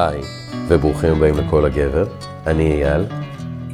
[0.00, 0.20] היי,
[0.68, 2.06] וברוכים הבאים לכל הגבר,
[2.46, 3.06] אני אייל.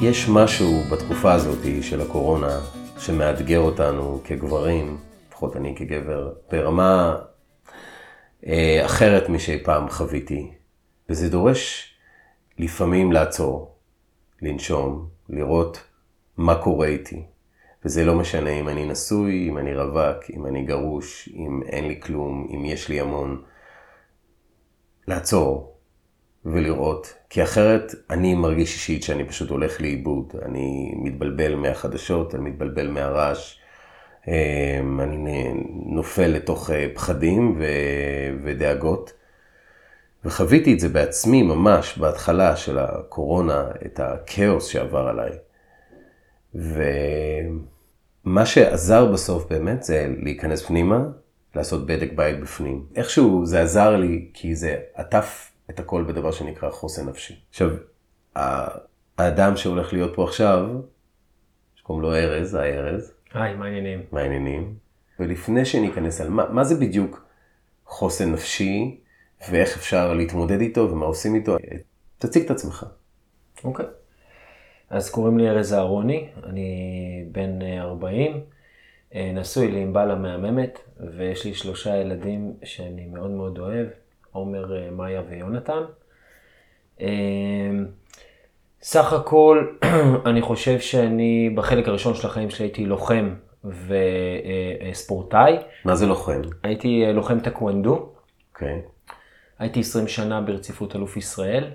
[0.00, 2.60] יש משהו בתקופה הזאת של הקורונה
[2.98, 4.96] שמאתגר אותנו כגברים,
[5.28, 7.16] לפחות אני כגבר, ברמה
[8.46, 10.50] אה, אחרת משאי פעם חוויתי,
[11.08, 11.94] וזה דורש
[12.58, 13.74] לפעמים לעצור,
[14.42, 15.82] לנשום, לראות
[16.36, 17.22] מה קורה איתי.
[17.84, 22.00] וזה לא משנה אם אני נשוי, אם אני רווק, אם אני גרוש, אם אין לי
[22.00, 23.42] כלום, אם יש לי המון.
[25.08, 25.73] לעצור
[26.44, 30.32] ולראות, כי אחרת אני מרגיש אישית שאני פשוט הולך לאיבוד.
[30.44, 33.58] אני מתבלבל מהחדשות, אני מתבלבל מהרעש,
[34.28, 35.52] אמ, אני
[35.86, 37.64] נופל לתוך אה, פחדים ו...
[38.44, 39.12] ודאגות.
[40.24, 45.30] וחוויתי את זה בעצמי ממש בהתחלה של הקורונה, את הכאוס שעבר עליי.
[48.24, 51.04] ומה שעזר בסוף באמת זה להיכנס פנימה,
[51.54, 52.86] לעשות בדק בית בפנים.
[52.96, 57.40] איכשהו זה עזר לי, כי זה עטף את הכל בדבר שנקרא חוסן נפשי.
[57.50, 57.70] עכשיו,
[59.18, 60.66] האדם שהולך להיות פה עכשיו,
[61.74, 63.12] שקוראים לו ארז, היי ארז.
[63.34, 64.02] היי, מה העניינים?
[64.12, 64.74] מה העניינים?
[65.18, 67.26] ולפני שניכנס על מה, מה זה בדיוק
[67.86, 69.00] חוסן נפשי,
[69.50, 71.56] ואיך אפשר להתמודד איתו, ומה עושים איתו,
[72.18, 72.86] תציג את עצמך.
[73.64, 73.86] אוקיי.
[74.90, 78.40] אז קוראים לי ארז אהרוני, אני בן 40,
[79.14, 80.78] אה, נשוי לענבל המהממת,
[81.16, 83.86] ויש לי שלושה ילדים שאני מאוד מאוד אוהב,
[84.34, 85.82] עומר, אה, מאיה ויונתן.
[87.00, 87.06] אה,
[88.82, 89.66] סך הכל,
[90.26, 95.56] אני חושב שאני בחלק הראשון של החיים שלי הייתי לוחם וספורטאי.
[95.84, 96.40] מה זה לוחם?
[96.62, 98.12] הייתי לוחם טקוונדו.
[98.52, 98.82] אוקיי.
[99.08, 99.12] Okay.
[99.58, 101.70] הייתי 20 שנה ברציפות אלוף ישראל.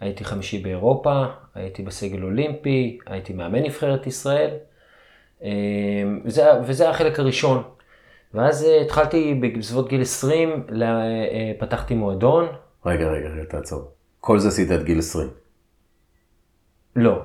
[0.00, 4.50] הייתי חמישי באירופה, הייתי בסגל אולימפי, הייתי מאמן נבחרת ישראל.
[6.24, 7.62] וזה, וזה החלק הראשון.
[8.34, 12.46] ואז אה, התחלתי בסביבות גיל 20, אה, פתחתי מועדון.
[12.86, 13.90] רגע, רגע, רגע, תעצור.
[14.20, 15.28] כל זה עשית עד גיל 20.
[16.96, 17.22] לא.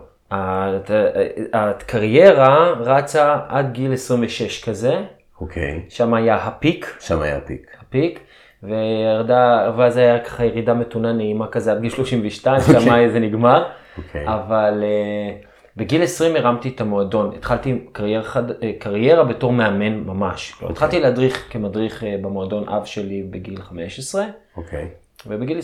[1.53, 4.93] הקריירה רצה עד גיל 26 כזה.
[5.41, 5.85] אוקיי.
[5.89, 6.97] שם היה הפיק.
[6.99, 7.77] שם היה הפיק.
[7.81, 8.19] הפיק.
[8.63, 13.11] וירדה, ואז היה ככה ירידה מתונה נעימה כזה עד גיל 32, שם okay.
[13.11, 13.67] זה נגמר.
[13.97, 14.27] אוקיי.
[14.27, 20.51] אבל uh, בגיל 20 הרמתי את המועדון, התחלתי קריירה, חד, uh, קריירה בתור מאמן ממש.
[20.51, 20.53] Okay.
[20.53, 20.69] אוקיי.
[20.69, 24.25] התחלתי להדריך כמדריך uh, במועדון אב שלי בגיל 15.
[24.57, 24.87] אוקיי.
[25.27, 25.59] ובגיל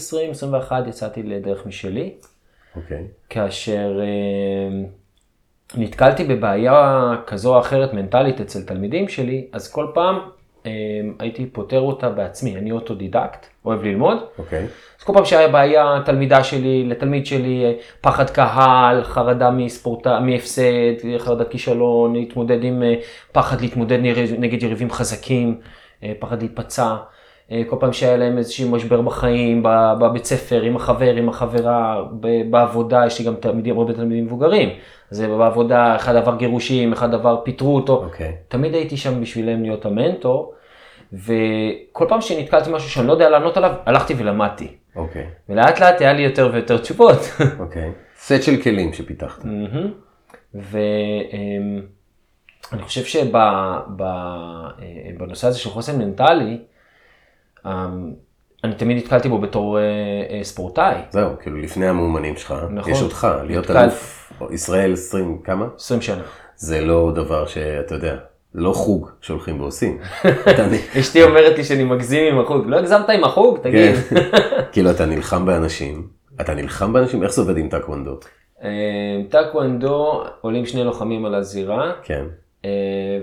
[0.70, 2.14] 20-21 יצאתי לדרך משלי.
[2.76, 3.04] אוקיי.
[3.30, 10.20] כאשר uh, נתקלתי בבעיה כזו או אחרת מנטלית אצל תלמידים שלי, אז כל פעם
[11.20, 14.18] הייתי פותר אותה בעצמי, אני אוטודידקט, אוהב ללמוד.
[14.40, 14.66] אוקיי.
[14.66, 14.96] Okay.
[15.00, 21.50] אז כל פעם שהיה בעיה, תלמידה שלי, לתלמיד שלי, פחד קהל, חרדה מספורטה, מהפסד, חרדת
[21.50, 22.96] כישלון, להתמודד עם אה,
[23.31, 24.00] פחד להתמודד
[24.40, 25.59] נגד יריבים חזקים,
[26.04, 26.96] אה, פחד להיפצע.
[27.52, 29.64] אה, כל פעם שהיה להם איזשהו משבר בחיים,
[30.00, 32.04] בבית ספר, עם החבר, עם החברה,
[32.50, 34.70] בעבודה, יש לי גם תלמידים, הרבה תלמידים מבוגרים.
[35.12, 38.02] אז בעבודה, אחד עבר גירושים, אחד עבר פיטרו אותו.
[38.02, 38.06] Okay.
[38.06, 38.36] אוקיי.
[38.48, 40.54] תמיד הייתי שם בשבילם להיות המנטור,
[41.16, 44.76] וכל פעם שנתקלתי משהו שאני לא יודע לענות עליו, הלכתי ולמדתי.
[44.96, 45.24] אוקיי.
[45.24, 45.26] Okay.
[45.50, 47.20] ולאט לאט היה לי יותר ויותר תשובות.
[47.59, 47.90] אוקיי.
[47.90, 47.94] Okay.
[48.18, 49.46] סט של כלים שפיתחת.
[50.54, 51.81] ואני
[52.81, 53.04] חושב
[55.14, 56.59] שבנושא הזה של חוסן מנטלי,
[57.66, 58.14] אמ,
[58.64, 59.84] אני תמיד נתקלתי בו בתור אה,
[60.30, 61.02] אה, ספורטאי.
[61.09, 62.92] זהו, כאילו לפני המאומנים שלך, נכון.
[62.92, 63.80] יש אותך, להיות נתקל...
[63.80, 65.68] אלוף ישראל 20, כמה?
[65.75, 66.24] 20 שנה.
[66.56, 68.18] זה לא דבר שאתה יודע,
[68.58, 69.98] לא חוג שהולכים ועושים.
[71.00, 73.58] אשתי אומרת לי שאני מגזים עם החוג, לא הגזמת עם החוג?
[73.58, 73.96] תגיד.
[73.96, 74.16] כן.
[74.72, 76.08] כאילו אתה נלחם באנשים,
[76.42, 78.20] אתה נלחם באנשים, איך זה עובד עם טקוונדו?
[78.64, 78.70] אה,
[79.30, 81.92] טקוונדו, עולים שני לוחמים על הזירה.
[82.04, 82.26] כן.
[82.66, 82.70] אה,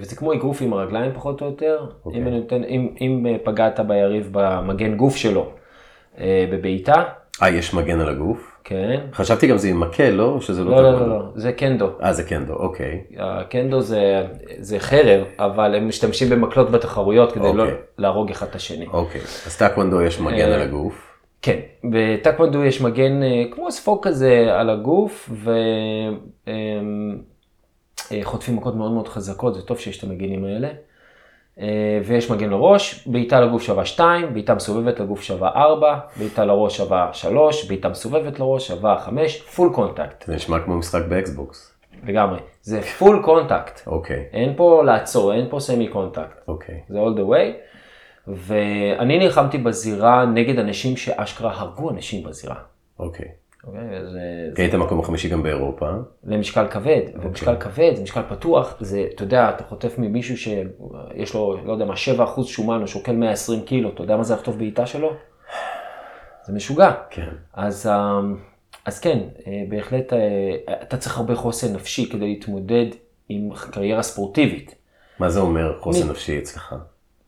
[0.01, 1.81] וזה כמו אגרוף עם הרגליים פחות או יותר.
[1.81, 2.07] Okay.
[2.07, 2.21] אוקיי.
[2.21, 5.51] אם, נותן, אם, אם אה, פגעת ביריב במגן גוף שלו
[6.51, 7.03] בבעיטה.
[7.43, 8.52] אה, יש מגן על הגוף?
[8.65, 9.01] כן.
[9.13, 10.41] חשבתי גם זה עם מקל, לא?
[10.41, 11.89] שזה לא לא, לא, לא, לא, זה קנדו.
[12.03, 13.01] אה, זה קנדו, אוקיי.
[13.19, 14.27] הקנדו זה,
[14.59, 17.65] זה חרב, אבל הם משתמשים במקלות בתחרויות כדי לא אוקיי.
[17.67, 18.87] לא להרוג אחד את השני.
[18.87, 21.13] אוקיי, אז טקוונדו יש מגן על הגוף.
[21.43, 23.21] כן, בטקוונדו יש מגן
[23.51, 25.51] כמו ספוג כזה על הגוף, ו...
[26.49, 26.53] אה,
[28.53, 30.69] מכות מאוד מאוד חזקות, זה טוב שיש את המגינים האלה.
[31.61, 36.77] אה, ויש מגן לראש, בעיטה לגוף שווה 2, בעיטה מסובבת לגוף שווה 4, בעיטה לראש
[36.77, 40.27] שווה 3, בעיטה מסובבת לראש שווה 5, full contact.
[40.27, 41.73] זה נשמע כמו משחק באקסבוקס.
[42.05, 43.87] לגמרי, זה full contact.
[43.87, 44.25] אוקיי.
[44.33, 46.49] אין פה לעצור, אין פה semi contact.
[46.49, 46.81] אוקיי.
[46.89, 47.57] זה all the way.
[48.29, 52.57] ואני נלחמתי בזירה נגד אנשים שאשכרה הרגו אנשים בזירה.
[52.99, 53.29] אוקיי.
[53.67, 53.81] אוקיי?
[54.55, 55.91] כי היית מקום החמישי גם באירופה.
[56.25, 57.29] למשקל כבד, אוקיי.
[57.29, 61.85] ומשקל כבד זה משקל פתוח, זה, אתה יודע, אתה חוטף ממישהו שיש לו, לא יודע
[61.85, 65.13] מה, 7% שומן, הוא שוקל 120 קילו, אתה יודע מה זה לחטוף בעיטה שלו?
[66.45, 66.93] זה משוגע.
[67.11, 67.29] כן.
[67.55, 68.21] אז, אה,
[68.85, 70.19] אז כן, אה, בהחלט אה,
[70.83, 72.87] אתה צריך הרבה חוסן נפשי כדי להתמודד
[73.29, 74.75] עם קריירה ספורטיבית.
[75.19, 76.75] מה זה אומר חוסן נפשי אצלך?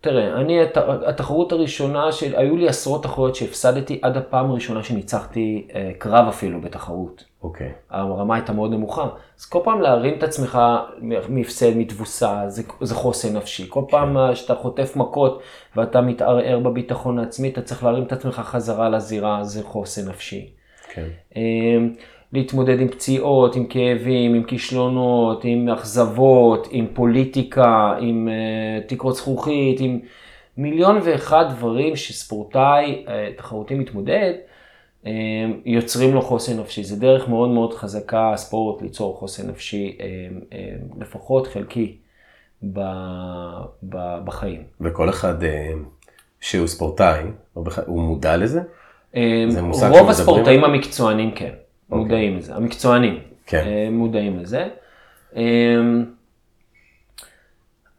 [0.05, 5.67] תראה, אני, הת- התחרות הראשונה, של, היו לי עשרות תחרויות שהפסדתי עד הפעם הראשונה שניצחתי
[5.75, 7.25] אה, קרב אפילו בתחרות.
[7.43, 7.73] אוקיי.
[7.91, 9.09] הרמה הייתה מאוד נמוכה.
[9.39, 10.59] אז כל פעם להרים את עצמך
[11.29, 13.67] מהפסד, מתבוסה, זה, זה חוסן נפשי.
[13.69, 15.43] כל פעם אה, שאתה חוטף מכות
[15.77, 20.51] ואתה מתערער בביטחון העצמי, אתה צריך להרים את עצמך חזרה לזירה, זה חוסן נפשי.
[20.95, 21.07] כן.
[21.37, 21.93] אמ,
[22.35, 29.81] להתמודד עם פציעות, עם כאבים, עם כישלונות, עם אכזבות, עם פוליטיקה, עם uh, תקרות זכוכית,
[29.81, 29.99] עם
[30.57, 34.33] מיליון ואחד דברים שספורטאי uh, תחרותי מתמודד,
[35.05, 35.09] um,
[35.65, 36.85] יוצרים לו חוסן נפשי.
[36.85, 40.03] זה דרך מאוד מאוד חזקה, הספורט, ליצור חוסן נפשי, um,
[40.53, 41.97] um, לפחות חלקי,
[42.73, 42.81] ב,
[43.83, 44.63] ב, בחיים.
[44.81, 45.73] וכל אחד אה,
[46.41, 47.23] שהוא ספורטאי,
[47.87, 48.61] הוא מודע לזה?
[49.91, 50.65] רוב הספורטאים?
[50.65, 51.51] המקצוענים כן,
[51.97, 53.65] מודעים לזה, המקצוענים כן.
[53.67, 54.69] אה, מודעים לזה.
[55.37, 56.05] אמ,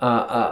[0.02, 0.52] ה- ה-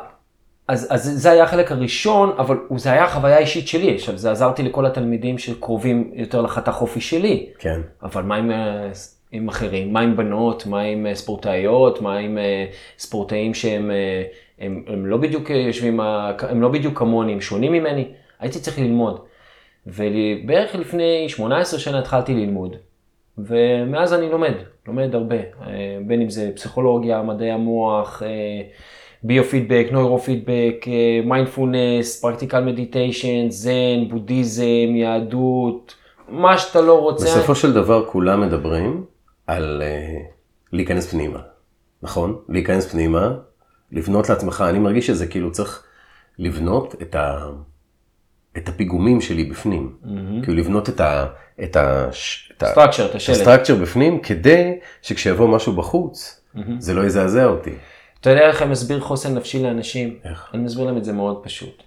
[0.67, 3.95] אז, אז זה היה החלק הראשון, אבל זה היה חוויה אישית שלי.
[3.95, 7.49] עכשיו, זה עזרתי לכל התלמידים שקרובים יותר לחתך אופי שלי.
[7.59, 7.81] כן.
[8.03, 8.89] אבל מה עם, אה,
[9.31, 9.93] עם אחרים?
[9.93, 10.65] מה עם בנות?
[10.65, 12.01] מה עם אה, ספורטאיות?
[12.01, 12.65] מה עם אה,
[12.97, 14.23] ספורטאים שהם אה,
[14.59, 15.99] הם, הם לא בדיוק אה, יושבים,
[16.49, 18.07] הם לא בדיוק כמוני, הם שונים ממני?
[18.39, 19.19] הייתי צריך ללמוד.
[19.87, 22.75] ובערך לפני 18 שנה התחלתי ללמוד.
[23.37, 24.53] ומאז אני לומד,
[24.87, 28.61] לומד הרבה, אה, בין אם זה פסיכולוגיה, מדעי המוח, אה,
[29.23, 30.85] ביו-פידבק, נוירו-פידבק,
[31.25, 35.95] מיינדפולנס, פרקטיקל מדיטיישן, זן, בודהיזם, יהדות,
[36.29, 37.25] מה שאתה לא רוצה.
[37.25, 39.05] בסופו של דבר כולם מדברים
[39.47, 40.17] על אה,
[40.71, 41.39] להיכנס פנימה,
[42.01, 42.37] נכון?
[42.49, 43.33] להיכנס פנימה,
[43.91, 45.83] לבנות לעצמך, אני מרגיש שזה כאילו צריך
[46.39, 47.49] לבנות את, ה,
[48.57, 49.95] את הפיגומים שלי בפנים.
[50.43, 51.25] כאילו לבנות את ה...
[51.63, 52.07] את ה...
[52.11, 53.37] סטרקצ'ר, את את השלט.
[53.37, 56.41] הסטרקצ'ר בפנים, כדי שכשיבוא משהו בחוץ,
[56.79, 57.73] זה לא יזעזע אותי.
[58.21, 60.17] אתה יודע איך אני מסביר חוסן נפשי לאנשים?
[60.25, 60.49] איך?
[60.53, 61.83] אני מסביר להם את זה מאוד פשוט.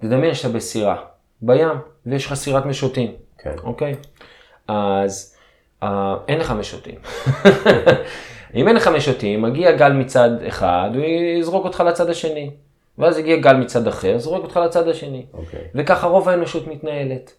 [0.00, 0.96] תדמיין שאתה בסירה,
[1.42, 1.68] בים,
[2.06, 3.12] ויש לך סירת משוטים.
[3.38, 3.54] כן.
[3.62, 3.94] אוקיי?
[4.68, 5.36] אז
[5.82, 6.94] אה, אין לך משוטים.
[8.56, 11.04] אם אין לך משוטים, מגיע גל מצד אחד, הוא
[11.40, 12.50] יזרוק אותך לצד השני.
[12.98, 15.26] ואז יגיע גל מצד אחר, זורק אותך לצד השני.
[15.34, 15.60] אוקיי.
[15.74, 17.34] וככה רוב האנושות מתנהלת.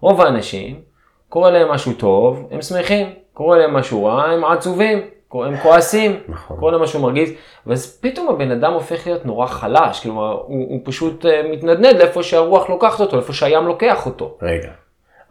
[0.00, 0.80] רוב האנשים,
[1.28, 4.98] קורה להם משהו טוב, הם שמחים, קורה להם משהו רע, הם עצובים,
[5.32, 6.56] הם כועסים, נכון.
[6.56, 7.30] קורה להם משהו מרגיז,
[7.66, 12.22] ואז פתאום הבן אדם הופך להיות נורא חלש, כלומר, הוא, הוא פשוט אה, מתנדנד לאיפה
[12.22, 14.38] שהרוח לוקחת אותו, לאיפה שהים לוקח אותו.
[14.42, 14.70] רגע,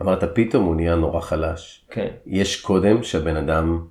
[0.02, 1.86] אמרת פתאום הוא נהיה נורא חלש.
[1.90, 2.08] כן.
[2.26, 3.86] יש קודם שהבן אדם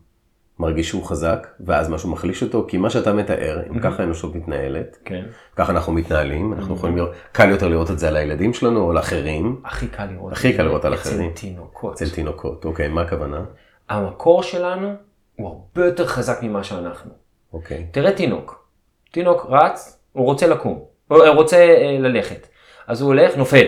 [0.59, 4.99] מרגיש שהוא חזק, ואז משהו מחליש אותו, כי מה שאתה מתאר, אם ככה האנושות מתנהלת,
[5.05, 5.25] כן.
[5.57, 8.91] ככה אנחנו מתנהלים, אנחנו יכולים לראות, קל יותר לראות את זה על הילדים שלנו או
[8.91, 10.33] על אחרים, הכי קל לראות.
[10.33, 11.31] הכי קל לראות על אחרים.
[11.31, 11.93] אצל תינוקות.
[11.93, 13.45] אצל תינוקות, אוקיי, מה הכוונה?
[13.89, 14.95] המקור שלנו
[15.37, 17.11] הוא הרבה יותר חזק ממה שאנחנו.
[17.53, 18.65] אוקיי, תראה תינוק.
[19.11, 20.85] תינוק רץ, הוא רוצה לקום.
[21.09, 22.49] הוא רוצה אה, ללכת.
[22.87, 23.67] אז הוא הולך, נופל.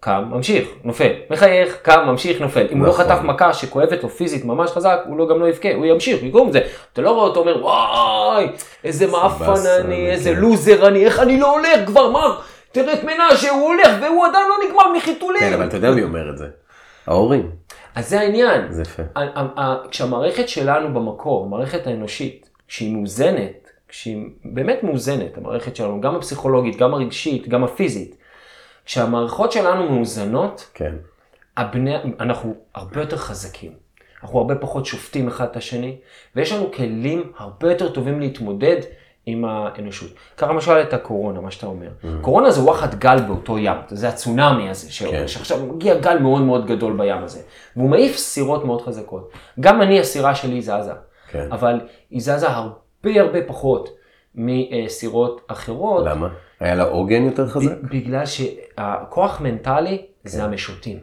[0.00, 1.12] קם, ממשיך, נופל.
[1.30, 2.66] מחייך, קם, ממשיך, נופל.
[2.72, 3.04] אם הוא לא נכון.
[3.04, 6.52] חטף מכה שכואבת לו פיזית ממש חזק, הוא לא גם לא יבכה, הוא ימשיך, יגרום
[6.52, 6.60] זה.
[6.92, 8.48] אתה לא רואה אותו אומר, וואי,
[8.84, 10.40] איזה מאפן אני, איזה כן.
[10.40, 12.38] לוזר אני, איך אני לא הולך כבר, מה?
[12.72, 15.40] תראה את מנשה, הוא הולך והוא עדיין לא נגמר מחיתולים.
[15.40, 16.46] כן, אבל אתה יודע מי אומר את זה?
[17.06, 17.50] ההורים,
[17.94, 18.72] אז זה העניין.
[18.72, 19.02] זה יפה.
[19.90, 26.94] כשהמערכת שלנו במקור, המערכת האנושית, כשהיא מאוזנת, כשהיא באמת מאוזנת, המערכת שלנו, גם הפסיכולוגית, גם
[26.94, 28.17] הרגשית, גם הפיזית,
[28.88, 30.94] כשהמערכות שלנו מאוזנות, כן,
[31.56, 33.72] הבני, אנחנו הרבה יותר חזקים.
[34.22, 35.96] אנחנו הרבה פחות שופטים אחד את השני,
[36.36, 38.76] ויש לנו כלים הרבה יותר טובים להתמודד
[39.26, 40.10] עם האנושות.
[40.36, 41.88] קח למשל את הקורונה, מה שאתה אומר.
[42.20, 45.28] קורונה זה וואחד גל באותו ים, זה הצונאמי הזה, ש- כן.
[45.28, 47.40] שעכשיו מגיע גל מאוד מאוד גדול בים הזה,
[47.76, 49.30] והוא מעיף סירות מאוד חזקות.
[49.60, 50.92] גם אני, הסירה שלי זזה,
[51.30, 51.48] כן.
[51.52, 51.80] אבל
[52.10, 53.88] היא זזה הרבה הרבה פחות
[54.34, 56.06] מסירות אחרות.
[56.06, 56.28] למה?
[56.60, 57.72] היה לה עוגן יותר חזק?
[57.82, 60.98] בגלל שהכוח מנטלי זה המשוטים.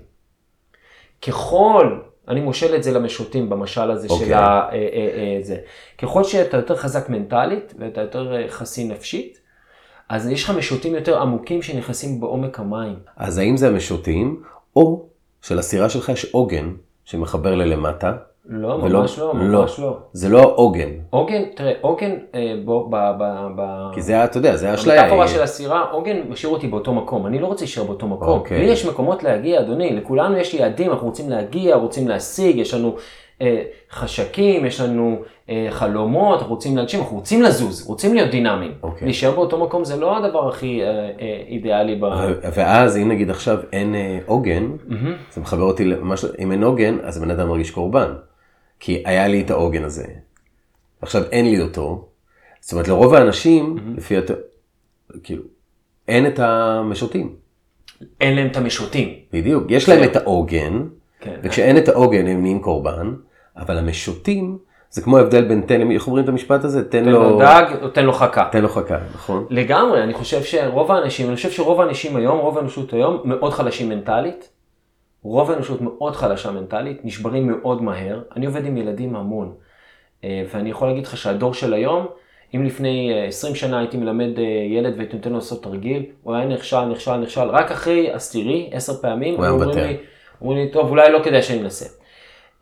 [1.21, 4.27] ככל, אני מושל את זה למשוטים במשל הזה אוקיי.
[4.27, 4.37] של ה...
[4.37, 4.77] אה, אה,
[5.15, 5.57] אה, זה.
[5.97, 9.39] ככל שאתה יותר חזק מנטלית ואתה יותר חסין נפשית,
[10.09, 12.95] אז יש לך משוטים יותר עמוקים שנכנסים בעומק המים.
[13.17, 14.43] אז האם זה המשוטים,
[14.75, 15.05] או
[15.41, 16.73] שלסירה שלך יש עוגן
[17.05, 18.17] שמחבר ללמטה?
[18.49, 19.97] לא, ולא- ממש לא, ממש לא.
[20.13, 22.95] זה לא העוגן, עוגן, תראה, עוגן, אה, בוא, ב...
[23.19, 23.23] ב,
[23.55, 23.61] ב
[23.93, 24.99] כי זה, אתה יודע, זה האשליה.
[25.01, 28.27] המטאפורה היא- של הסירה, עוגן משאיר אותי באותו מקום, אני לא רוצה להישאר באותו מקום.
[28.29, 28.59] אוקיי.
[28.59, 32.95] לי יש מקומות להגיע, אדוני, לכולנו יש יעדים, אנחנו רוצים להגיע, רוצים להשיג, יש לנו
[33.41, 33.61] אה,
[33.91, 35.15] חשקים, יש לנו
[35.49, 38.71] אה, חלומות, אנחנו רוצים להגשים, אנחנו רוצים לזוז, רוצים להיות דינמיים.
[38.83, 39.05] אוקיי.
[39.05, 41.09] להישאר באותו מקום זה לא הדבר הכי אה, אה,
[41.47, 42.03] אידיאלי ב...
[42.55, 44.67] ואז אם נגיד עכשיו אין אה, עוגן,
[45.31, 48.13] זה מחבר אותי למשהו, אם אין עוגן, אז הבן אדם מרגיש קורבן.
[48.79, 50.05] כי היה לי את העוגן הזה.
[51.01, 52.07] עכשיו אין לי אותו.
[52.59, 54.31] זאת אומרת, לרוב האנשים, לפי הת...
[55.23, 55.43] כאילו,
[56.07, 57.35] אין את המשוטים.
[58.21, 59.13] אין להם את המשוטים.
[59.33, 59.63] בדיוק.
[59.69, 60.83] יש להם את העוגן,
[61.19, 61.35] כן.
[61.43, 63.13] וכשאין את העוגן הם נהיים קורבן,
[63.57, 64.57] אבל המשוטים,
[64.89, 66.83] זה כמו ההבדל בין תן, איך אומרים את המשפט הזה?
[66.83, 67.39] תן תן לו לו...
[67.39, 68.47] דג או תן לו חכה.
[68.51, 69.45] תן לו חכה, נכון?
[69.49, 73.89] לגמרי, אני חושב שרוב האנשים, אני חושב שרוב האנשים היום, רוב האנושות היום, מאוד חלשים
[73.89, 74.49] מנטלית.
[75.25, 78.21] רוב האנושות מאוד חלשה מנטלית, נשברים מאוד מהר.
[78.35, 79.53] אני עובד עם ילדים המון.
[80.23, 82.05] אה, ואני יכול להגיד לך שהדור של היום,
[82.55, 86.35] אם לפני אה, 20 שנה הייתי מלמד אה, ילד והייתי נותן לו לעשות תרגיל, הוא
[86.35, 89.77] היה נכשל, נכשל, נכשל, רק אחרי עשירי, עשר פעמים, הוא אומרים.
[89.77, 89.97] לי,
[90.41, 91.85] אומרים לי, טוב, אולי לא כדאי שאני אנסה.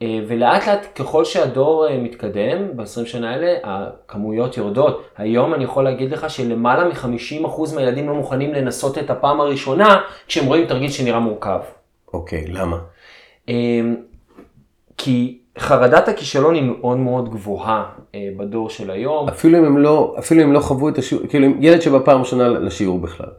[0.02, 5.04] אה, ולאט לאט ככל שהדור אה, מתקדם, ב-20 שנה האלה, הכמויות יורדות.
[5.18, 10.46] היום אני יכול להגיד לך שלמעלה מ-50% מהילדים לא מוכנים לנסות את הפעם הראשונה, כשהם
[10.46, 11.60] רואים תרגיל שנראה מורכב.
[12.14, 12.78] אוקיי, למה?
[13.50, 13.82] אה,
[14.98, 19.28] כי חרדת הכישלון היא מאוד מאוד גבוהה אה, בדור של היום.
[19.28, 22.48] אפילו אם הם לא, אפילו אם לא חוו את השיעור, כאילו ילד שבא פעם ראשונה
[22.48, 23.30] לשיעור בכלל.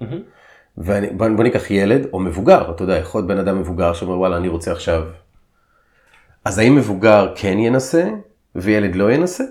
[0.79, 4.37] ובוא בוא ניקח ילד או מבוגר, אתה יודע, יכול להיות בן אדם מבוגר שאומר וואלה
[4.37, 5.03] אני רוצה עכשיו.
[6.45, 8.09] אז האם מבוגר כן ינסה
[8.55, 9.45] וילד לא ינסה?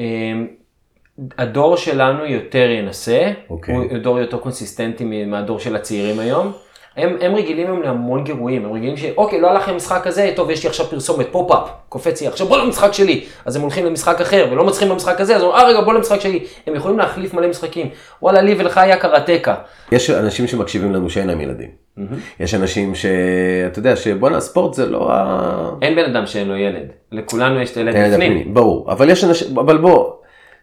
[0.00, 0.06] אה,
[1.38, 3.74] הדור שלנו יותר ינסה, אוקיי.
[3.74, 6.52] הוא דור יותר קונסיסטנטי מהדור של הצעירים היום.
[6.96, 9.04] הם, הם רגילים היום להמון גירויים, הם רגילים ש...
[9.16, 12.46] אוקיי, לא הלך לי המשחק הזה, טוב, יש לי עכשיו פרסומת, pop-up, קופץ לי, עכשיו
[12.46, 13.24] בוא למשחק שלי.
[13.44, 16.20] אז הם הולכים למשחק אחר, ולא מצליחים במשחק הזה, אז אומרים, אה רגע, בוא למשחק
[16.20, 16.44] שלי.
[16.66, 17.88] הם יכולים להחליף מלא משחקים.
[18.22, 19.54] וואלה, לי ולך היה קראטקה.
[19.92, 21.82] יש אנשים שמקשיבים לנו שאין להם ילדים.
[22.40, 25.70] יש אנשים שאתה יודע שבואנה ספורט זה לא ה...
[25.82, 26.86] אין בן אדם שאין לו ילד.
[27.12, 28.54] לכולנו יש את הילד בפנים.
[28.54, 30.12] ברור, אבל יש אנשים, אבל בוא,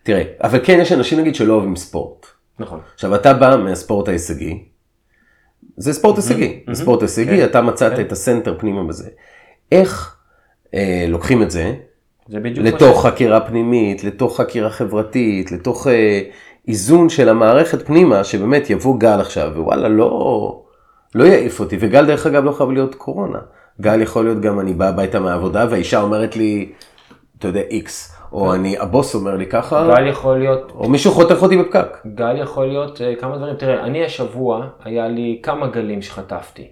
[0.03, 2.25] תראה, אבל כן יש אנשים נגיד שלא אוהבים ספורט.
[2.59, 2.79] נכון.
[2.93, 4.63] עכשיו אתה בא מהספורט ההישגי,
[5.79, 8.01] זה ספורט הישגי, זה ספורט הישגי, כן, אתה מצאת כן.
[8.01, 9.09] את הסנטר פנימה בזה.
[9.71, 10.15] איך
[10.73, 11.73] אה, לוקחים את זה
[12.27, 16.21] זה לתוך חקירה פנימית, לתוך חקירה חברתית, לתוך אה,
[16.67, 20.61] איזון של המערכת פנימה, שבאמת יבוא גל עכשיו, ווואלה, לא,
[21.15, 23.39] לא יעיף אותי, וגל דרך אגב לא חייב להיות קורונה.
[23.81, 26.71] גל יכול להיות גם אני בא הביתה מהעבודה והאישה אומרת לי,
[27.39, 31.41] אתה יודע, איקס, או אני, הבוס אומר לי ככה, גל יכול להיות או מישהו חותך
[31.41, 31.87] אותי בפקק.
[32.15, 33.55] גל יכול להיות אה, כמה דברים.
[33.55, 36.67] תראה, אני השבוע, היה לי כמה גלים שחטפתי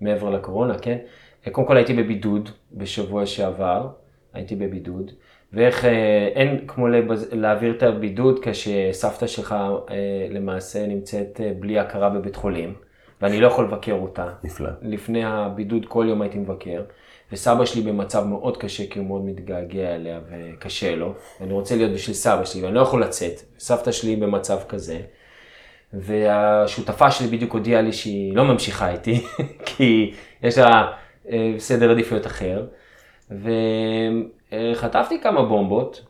[0.00, 0.98] מעבר לקורונה, כן?
[1.46, 3.88] אה, קודם כל הייתי בבידוד בשבוע שעבר,
[4.32, 5.10] הייתי בבידוד,
[5.52, 7.28] ואיך אה, אין כמו לבז...
[7.32, 9.52] להעביר את הבידוד כשסבתא שלך
[9.90, 9.96] אה,
[10.30, 12.74] למעשה נמצאת בלי הכרה בבית חולים,
[13.22, 14.26] ואני לא יכול לבקר אותה.
[14.44, 14.70] נפלא.
[14.82, 16.82] לפני הבידוד כל יום הייתי מבקר,
[17.32, 21.92] וסבא שלי במצב מאוד קשה כי הוא מאוד מתגעגע אליה וקשה לו, ואני רוצה להיות
[21.92, 25.00] בשביל סבא שלי ואני לא יכול לצאת, סבתא שלי במצב כזה,
[25.92, 29.20] והשותפה שלי בדיוק הודיעה לי שהיא לא ממשיכה איתי,
[29.66, 30.92] כי יש לה
[31.28, 32.66] אה, סדר עדיפויות אחר,
[34.50, 36.04] וחטפתי כמה בומבות,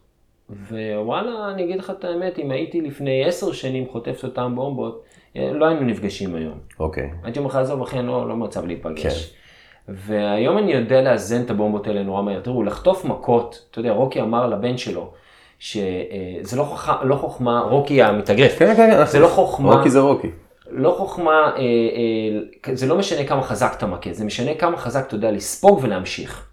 [0.71, 5.05] ווואלה, אני אגיד לך את האמת, אם הייתי לפני עשר שנים חוטף אותן בומבות,
[5.37, 6.59] אה, לא היינו נפגשים היום.
[6.81, 7.11] אוקיי.
[7.23, 9.03] הייתי אומר לך, עזוב אחי, אני לא, לא מצב להיפגש.
[9.03, 9.42] כן.
[9.89, 12.41] והיום אני יודע לאזן את הבומבות האלה נורא מהר.
[12.41, 15.11] תראו, לחטוף מכות, אתה יודע, רוקי אמר לבן שלו,
[15.59, 16.91] שזה לא, חוכ...
[17.03, 19.07] לא חוכמה, רוקי המתאגרף, כן, כן, כן.
[19.07, 20.31] זה לא חוכמה, רוקי זה רוקי.
[20.71, 21.61] לא חוכמה, אה,
[22.69, 25.79] אה, זה לא משנה כמה חזק אתה מכה, זה משנה כמה חזק אתה יודע לספוג
[25.83, 26.47] ולהמשיך.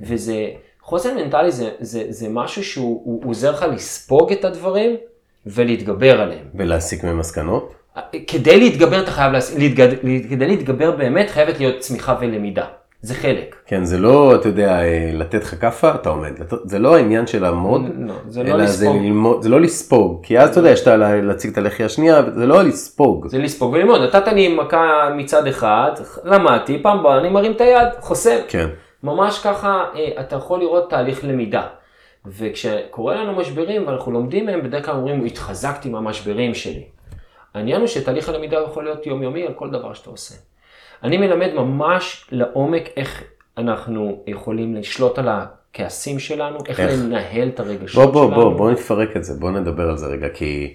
[0.00, 0.48] וזה,
[0.80, 4.96] חוסן מנטלי זה, זה, זה משהו שהוא הוא עוזר לך לספוג את הדברים
[5.46, 6.46] ולהתגבר עליהם.
[6.54, 7.74] ולהסיק מהם מסקנות.
[8.26, 9.56] כדי להתגבר אתה חייב, להס...
[9.58, 9.88] להתגד...
[10.30, 12.64] כדי להתגבר באמת חייבת להיות צמיחה ולמידה.
[13.02, 13.56] זה חלק.
[13.66, 16.30] כן, זה לא, אתה יודע, אה, לתת לך כאפה, אתה עומד.
[16.64, 19.02] זה לא העניין של לעמוד, לא, זה לא אלא זה לספוג.
[19.02, 20.20] ללמוד, זה לא לספוג.
[20.22, 23.28] כי אז אתה יודע, יש את ה- להציג את הלחי השנייה, זה לא לספוג.
[23.28, 24.00] זה לספוג וללמוד.
[24.00, 25.90] נתת לי מכה מצד אחד,
[26.24, 28.36] למדתי, פעם הבאה אני מרים את היד, חוסם.
[28.48, 28.68] כן.
[29.02, 31.62] ממש ככה אה, אתה יכול לראות תהליך למידה.
[32.26, 36.82] וכשקורה לנו משברים ואנחנו לומדים מהם, בדרך כלל אומרים, התחזקתי מהמשברים שלי.
[37.54, 40.34] העניין הוא שתהליך הלמידה יכול להיות יומיומי על כל דבר שאתה עושה.
[41.02, 43.24] אני מלמד ממש לעומק איך
[43.58, 46.90] אנחנו יכולים לשלוט על הכעסים שלנו, איך, איך?
[46.92, 48.50] לנהל את הרגשות בוא, בוא, שלנו.
[48.50, 50.74] בוא, בוא נפרק את זה, בוא נדבר על זה רגע, כי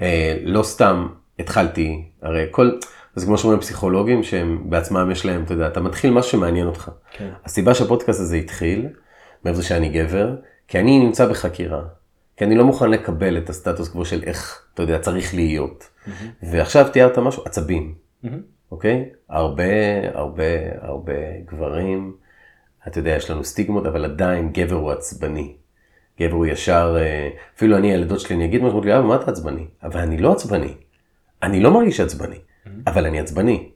[0.00, 2.70] אה, לא סתם התחלתי, הרי כל,
[3.14, 6.90] זה כמו שאומרים פסיכולוגים, שהם בעצמם יש להם, אתה יודע, אתה מתחיל משהו שמעניין אותך.
[7.12, 7.30] כן.
[7.44, 8.86] הסיבה שהפודקאסט הזה התחיל,
[9.44, 10.34] מעבר לזה שאני גבר,
[10.68, 11.82] כי אני נמצא בחקירה.
[12.36, 15.90] כי אני לא מוכן לקבל את הסטטוס קוו של איך, אתה יודע, צריך להיות.
[16.42, 17.94] ועכשיו תיארת משהו, עצבים.
[18.70, 19.08] אוקיי?
[19.28, 19.64] הרבה,
[20.12, 20.44] הרבה,
[20.80, 21.12] הרבה
[21.44, 22.16] גברים,
[22.88, 25.56] אתה יודע, יש לנו סטיגמות, אבל עדיין גבר הוא עצבני.
[26.20, 29.30] גבר הוא ישר, אה, אפילו אני, הילדות שלי, אני אגיד משהו, לי, אבא, מה אתה
[29.30, 29.66] עצבני?
[29.82, 30.74] אבל אני לא עצבני.
[31.42, 32.38] אני לא מרגיש עצבני,
[32.86, 33.70] אבל אני עצבני.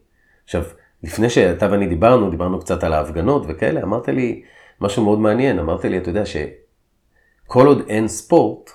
[0.45, 0.65] עכשיו,
[1.03, 4.43] לפני שאתה ואני דיברנו, דיברנו קצת על ההפגנות וכאלה, אמרת לי
[4.81, 6.27] משהו מאוד מעניין, אמרת לי, אתה יודע
[7.51, 8.71] שכל עוד אין ספורט,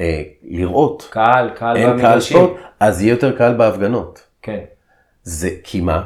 [0.00, 2.20] אה, לראות, קהל, קהל אין קהל.
[2.20, 2.50] ספורט,
[2.80, 4.26] אז יהיה יותר קהל בהפגנות.
[4.42, 4.60] כן.
[5.22, 6.02] זה, כי מה?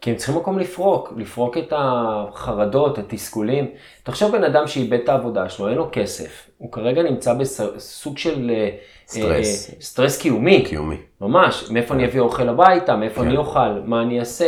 [0.00, 3.70] כי הם צריכים מקום לפרוק, לפרוק את החרדות, התסכולים.
[4.02, 8.50] תחשוב בן אדם שאיבד את העבודה שלו, אין לו כסף, הוא כרגע נמצא בסוג של
[8.50, 8.70] אה,
[9.08, 9.70] סטרס.
[9.70, 10.96] אה, סטרס קיומי, קיומי.
[11.20, 13.26] ממש, מאיפה אני אביא אוכל הביתה, מאיפה כן.
[13.26, 14.46] אני אוכל, מה אני אעשה.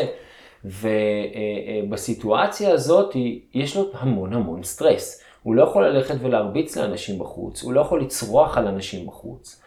[1.85, 3.17] ובסיטואציה הזאת
[3.55, 5.22] יש לו המון המון סטרס.
[5.43, 9.63] הוא לא יכול ללכת ולהרביץ לאנשים בחוץ, הוא לא יכול לצרוח על אנשים בחוץ.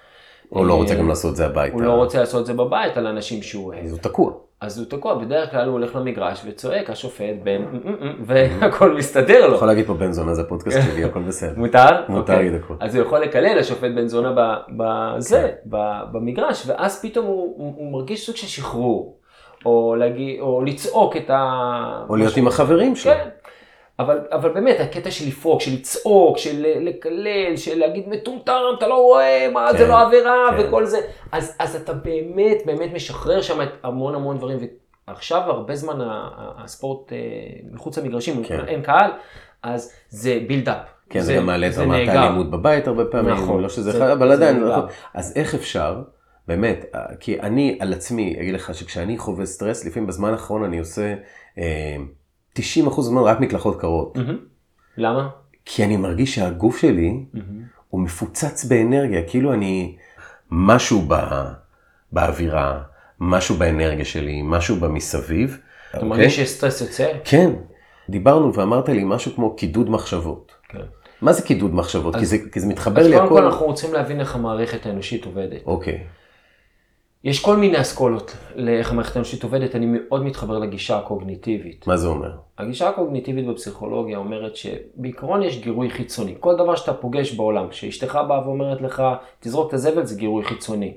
[0.50, 1.74] הוא לא רוצה אה, גם לעשות את זה הביתה.
[1.74, 3.86] הוא לא רוצה לעשות את זה בבית על אנשים שהוא אוהב.
[3.86, 4.32] אז הוא תקוע.
[4.62, 7.62] אז הוא תקוע, בדרך כלל הוא הולך למגרש וצועק, השופט בן,
[8.26, 9.56] והכל מסתדר לו.
[9.56, 11.54] יכול להגיד פה בן זונה זה פודקאסט שלי, הכל בסדר.
[11.62, 12.02] מותר?
[12.08, 12.36] מותר אוקיי.
[12.36, 12.74] להגיד הכל.
[12.80, 14.34] אז הוא יכול לקלל השופט בן זונה
[14.70, 15.70] בזה, כן.
[16.12, 19.18] במגרש, ואז פתאום הוא, מרגיש סוג של שחרור,
[19.66, 19.96] או,
[20.66, 22.06] לצעוק את ה...
[22.10, 22.38] או להיות.
[22.38, 23.14] עם החברים שלו.
[23.14, 23.30] כן.
[24.00, 28.96] אבל, אבל באמת, הקטע של לפרוק, של לצעוק, של לקלל, של להגיד מטומטם, אתה לא
[28.96, 30.68] רואה, מה, כן, זה לא עבירה, כן.
[30.68, 30.98] וכל זה.
[31.32, 34.58] אז, אז אתה באמת, באמת משחרר שם את המון המון דברים.
[35.08, 35.98] ועכשיו, הרבה זמן
[36.58, 37.18] הספורט אה,
[37.72, 38.60] מחוץ למגרשים, כן.
[38.68, 39.12] אין קהל,
[39.64, 40.78] אז זה בילדאפ.
[41.10, 42.08] כן, זה גם מעלה את רמת.
[42.10, 44.64] האלימות בבית הרבה פעמים, נכון, לא שזה זה- אחד, אבל זה עדיין.
[44.64, 44.86] נכון.
[45.14, 46.02] אז איך אפשר,
[46.48, 50.80] באמת, אה, כי אני על עצמי אגיד לך שכשאני חווה סטרס, לפעמים בזמן האחרון אני
[50.80, 51.14] עושה
[51.58, 51.96] אה,
[52.60, 54.18] 90% זמן רק מקלחות קרות.
[54.98, 55.30] למה?
[55.66, 57.26] כי אני מרגיש שהגוף שלי
[57.90, 59.96] הוא מפוצץ באנרגיה, כאילו אני
[60.52, 61.16] משהו ב,
[62.12, 62.82] באווירה,
[63.20, 65.60] משהו באנרגיה שלי, משהו במסביב.
[65.90, 66.10] אתה אוקיי?
[66.10, 67.12] מרגיש שסטרס יוצא?
[67.24, 67.52] כן,
[68.10, 70.52] דיברנו ואמרת לי משהו כמו קידוד מחשבות.
[70.70, 70.80] כן.
[71.22, 72.16] מה זה קידוד מחשבות?
[72.16, 73.40] כי, זה, כי זה מתחבר אז לי קודם הכל.
[73.40, 75.62] כל אנחנו רוצים להבין איך המערכת האנושית עובדת.
[75.66, 76.04] אוקיי,
[77.26, 81.88] יש כל מיני אסכולות לאיך המערכת האנושית עובדת, אני מאוד מתחבר לגישה הקוגניטיבית.
[81.88, 82.32] מה זה אומר?
[82.58, 86.36] הגישה הקוגניטיבית בפסיכולוגיה אומרת שבעיקרון יש גירוי חיצוני.
[86.40, 89.04] כל דבר שאתה פוגש בעולם, כשאשתך באה ואומרת לך,
[89.40, 90.94] תזרוק את הזבל, זה גירוי חיצוני.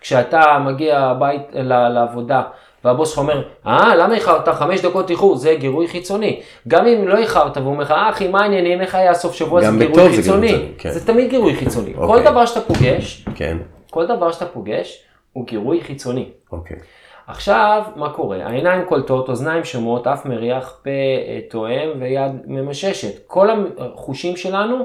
[0.00, 2.42] כשאתה מגיע הבית, לעבודה,
[2.84, 4.48] והבוס שלך אומר, אה, למה איחרת?
[4.48, 6.40] חמש דקות איחור, זה גירוי חיצוני.
[6.68, 9.60] גם אם לא איחרת, והוא אומר לך, אה, אחי, מה העניינים, איך היה סוף שבוע,
[9.60, 10.48] זה גירוי זה גירוי חיצוני.
[10.48, 10.90] חיצוני, כן.
[10.90, 11.94] זה תמיד גירוי חיצוני.
[11.94, 12.24] כל אוקיי.
[12.24, 13.56] דבר שאתה פוגש, כן,
[13.90, 16.28] כל דבר שאתה פוגש, הוא גירוי חיצוני.
[16.52, 16.76] אוקיי.
[17.26, 18.46] עכשיו, מה קורה?
[18.46, 23.26] העיניים קולטות, אוזניים שומעות, אף מריח, פה אה, תואם ויד ממששת.
[23.26, 24.76] כל החושים שלנו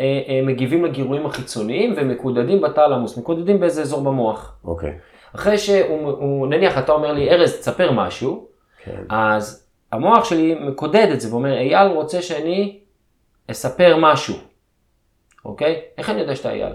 [0.00, 4.56] אה, אה, מגיבים לגירויים החיצוניים ומקודדים בתלמוס, מקודדים באיזה אזור במוח.
[4.64, 4.98] אוקיי.
[5.34, 8.46] אחרי שהוא, הוא- נניח אתה אומר לי, ארז, תספר משהו,
[8.84, 9.02] כן.
[9.08, 12.78] אז המוח שלי מקודד את זה ואומר, אייל רוצה שאני
[13.50, 14.34] אספר משהו,
[15.44, 15.80] אוקיי?
[15.98, 16.72] איך אני יודע שאתה אייל?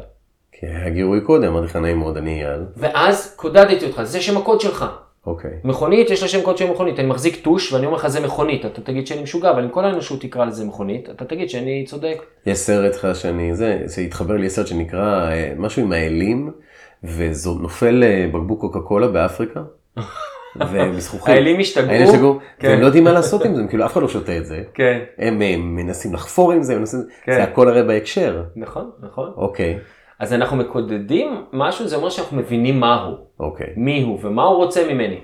[0.59, 2.61] כי היה גירוי קודם, אמרתי לך נעים מאוד, אני אייל.
[2.77, 4.85] ואז קודדתי אותך, זה שם הקוד שלך.
[5.27, 5.51] אוקיי.
[5.63, 8.65] מכונית, יש לה שם קוד של מכונית, אני מחזיק טוש ואני אומר לך זה מכונית,
[8.65, 12.23] אתה תגיד שאני משוגע, אבל אם כל האנושות תקרא לזה מכונית, אתה תגיד שאני צודק.
[12.45, 16.51] יש סרט לך שאני, זה, זה התחבר לי סרט שנקרא אה, משהו עם האלים,
[17.03, 19.61] וזו נופל אה, בקבוק קוקה קולה באפריקה.
[20.71, 21.33] ומזכוכים.
[21.33, 21.89] האלים השתגעו.
[21.89, 22.67] האלים השתגעו, כן.
[22.67, 24.63] והם לא יודעים מה לעשות עם זה, הם כאילו אף אחד לא שותה את זה.
[24.73, 24.99] כן.
[25.17, 27.31] הם אה, מנסים לחפור עם זה, הם מנסים, כן.
[27.31, 28.43] זה הכל הרי בהקשר.
[28.55, 29.31] נכון, נכון.
[29.37, 29.77] אוקיי,
[30.19, 33.67] אז אנחנו מקודדים משהו, זה אומר שאנחנו מבינים מהו, אוקיי.
[33.77, 35.19] מי הוא ומה הוא רוצה ממני.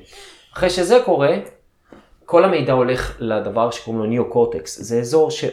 [0.54, 1.36] אחרי שזה קורה,
[2.26, 4.82] כל המידע הולך לדבר שקוראים לו ניאו-קורטקס.
[4.82, 5.46] זה אזור ש...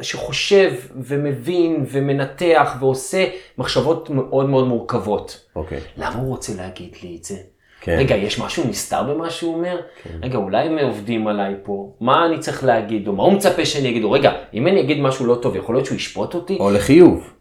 [0.00, 3.24] שחושב ומבין ומנתח ועושה
[3.58, 5.44] מחשבות מאוד מאוד מורכבות.
[5.56, 5.80] אוקיי.
[5.96, 7.36] למה הוא רוצה להגיד לי את זה?
[7.80, 7.96] כן.
[7.98, 9.80] רגע, יש משהו נסתר במה שהוא אומר?
[10.22, 11.92] רגע, אולי הם עובדים עליי פה?
[12.00, 13.08] מה אני צריך להגיד?
[13.08, 14.04] או מה הוא מצפה שאני אגיד?
[14.04, 16.56] או רגע, אם אני אגיד משהו לא טוב, יכול להיות שהוא ישפוט אותי?
[16.60, 17.33] או לחיוב.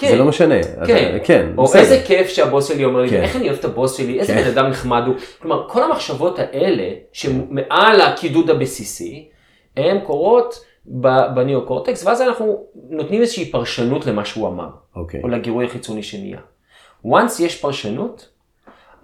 [0.00, 0.08] כן.
[0.08, 0.54] זה לא משנה.
[0.86, 1.80] כן, אתה- כן, או בסדר.
[1.80, 3.22] איזה כיף שהבוס שלי אומר לי, כן.
[3.22, 4.42] איך אני אוהב את הבוס שלי, איזה כן.
[4.42, 5.14] בן אדם נחמד הוא.
[5.42, 9.28] כלומר, כל המחשבות האלה, שמעל הקידוד הבסיסי,
[9.76, 10.64] הן קורות
[11.34, 15.20] בניאו-קורטקס, ואז אנחנו נותנים איזושהי פרשנות למה שהוא אמר, אוקיי.
[15.22, 16.38] או לגירוי החיצוני שנהיה.
[17.06, 18.28] once יש פרשנות,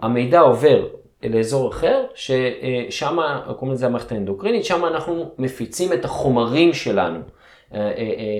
[0.01, 0.87] המידע עובר
[1.23, 3.17] לאזור אחר, ששם,
[3.57, 7.19] קוראים לזה המערכת האנדוקרינית, שם אנחנו מפיצים את החומרים שלנו,
[7.73, 8.39] אה, אה, אה,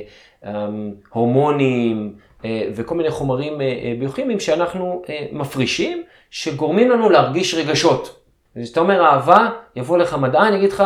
[0.66, 2.27] אמ, הורמונים אה,
[2.76, 8.20] וכל מיני חומרים אה, אה, ביוכימיים שאנחנו אה, מפרישים, שגורמים לנו להרגיש רגשות.
[8.64, 10.84] כשאתה אומר אהבה, יבוא לך מדען, יגיד לך,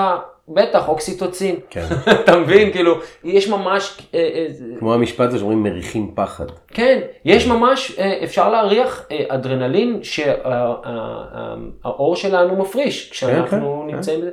[0.47, 1.55] בטח, אוקסיטוצין.
[1.69, 1.85] כן.
[2.23, 2.71] אתה מבין?
[2.71, 3.97] כאילו, יש ממש...
[4.13, 4.47] אה, אה,
[4.79, 6.45] כמו המשפט הזה שאומרים מריחים פחד.
[6.67, 14.27] כן, יש ממש, אה, אפשר להריח אה, אדרנלין שהאור שלנו מפריש כשאנחנו כן, נמצאים כן,
[14.27, 14.31] בזה.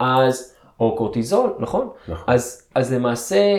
[0.00, 1.88] אז או קורטיזול, נכון?
[2.08, 2.34] נכון.
[2.74, 3.56] אז, למעשה,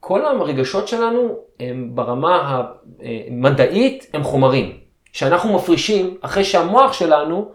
[0.00, 2.62] כל הרגשות שלנו הם ברמה
[3.00, 4.78] המדעית הם חומרים,
[5.12, 7.50] שאנחנו מפרישים אחרי שהמוח שלנו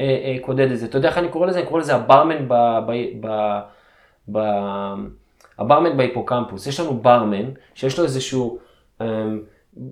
[0.00, 0.86] אה, אה, קודד את זה.
[0.86, 1.58] אתה יודע איך אני קורא לזה?
[1.58, 2.54] אני קורא לזה הברמן ב...
[2.86, 3.58] ב, ב,
[4.32, 4.38] ב
[5.58, 6.66] הברמן בהיפוקמפוס.
[6.66, 8.58] יש לנו ברמן שיש לו איזשהו
[9.00, 9.40] אמ,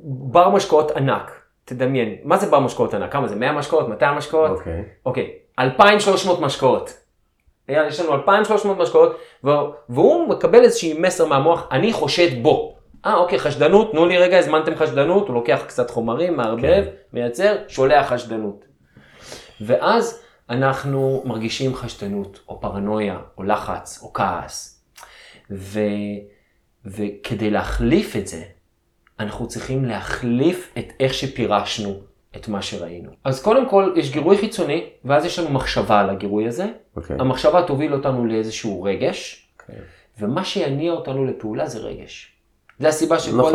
[0.05, 1.43] בר משקאות ענק.
[1.65, 3.13] תדמיין, מה זה בר משקאות ענק?
[3.13, 3.37] כמה זה?
[3.37, 3.89] 100 משקאות?
[3.89, 4.51] 200 משקאות?
[4.51, 4.85] אוקיי.
[5.07, 6.93] אוקיי, 2,300 משקאות.
[7.69, 9.19] יש לנו 2,300 משקאות,
[9.89, 12.76] והוא מקבל איזשהי מסר מהמוח, אני חושד בו.
[13.05, 16.91] אה, אוקיי, חשדנות, תנו לי רגע, הזמנתם חשדנות, הוא לוקח קצת חומרים, מערבב, כן.
[17.13, 18.65] מייצר, שולח חשדנות.
[19.61, 24.85] ואז אנחנו מרגישים חשדנות, או פרנויה, או לחץ, או כעס.
[25.51, 25.81] ו...
[26.85, 28.43] וכדי להחליף את זה,
[29.21, 32.01] אנחנו צריכים להחליף את איך שפירשנו
[32.37, 33.11] את מה שראינו.
[33.25, 36.67] אז קודם כל, יש גירוי חיצוני, ואז יש לנו מחשבה על הגירוי הזה.
[36.97, 37.17] אוקיי.
[37.21, 39.77] המחשבה תוביל אותנו לאיזשהו רגש, אוקיי.
[40.19, 42.36] ומה שיניע אותנו לפעולה זה רגש.
[42.79, 43.53] זה הסיבה שכל נכון,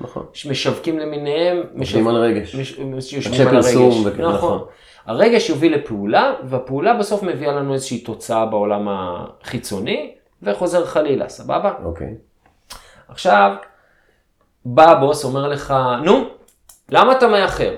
[0.00, 0.26] נכון.
[0.44, 2.54] המשווקים למיניהם, יושבים על רגש.
[2.54, 3.74] מש- יושבים על הרגש.
[4.04, 4.34] וכן, נכון.
[4.34, 4.64] נכון.
[5.06, 11.72] הרגש יוביל לפעולה, והפעולה בסוף מביאה לנו איזושהי תוצאה בעולם החיצוני, וחוזר חלילה, סבבה?
[11.84, 12.14] אוקיי.
[13.08, 13.52] עכשיו,
[14.64, 16.24] בא הבוס, אומר לך, נו,
[16.90, 17.74] למה אתה מאחר?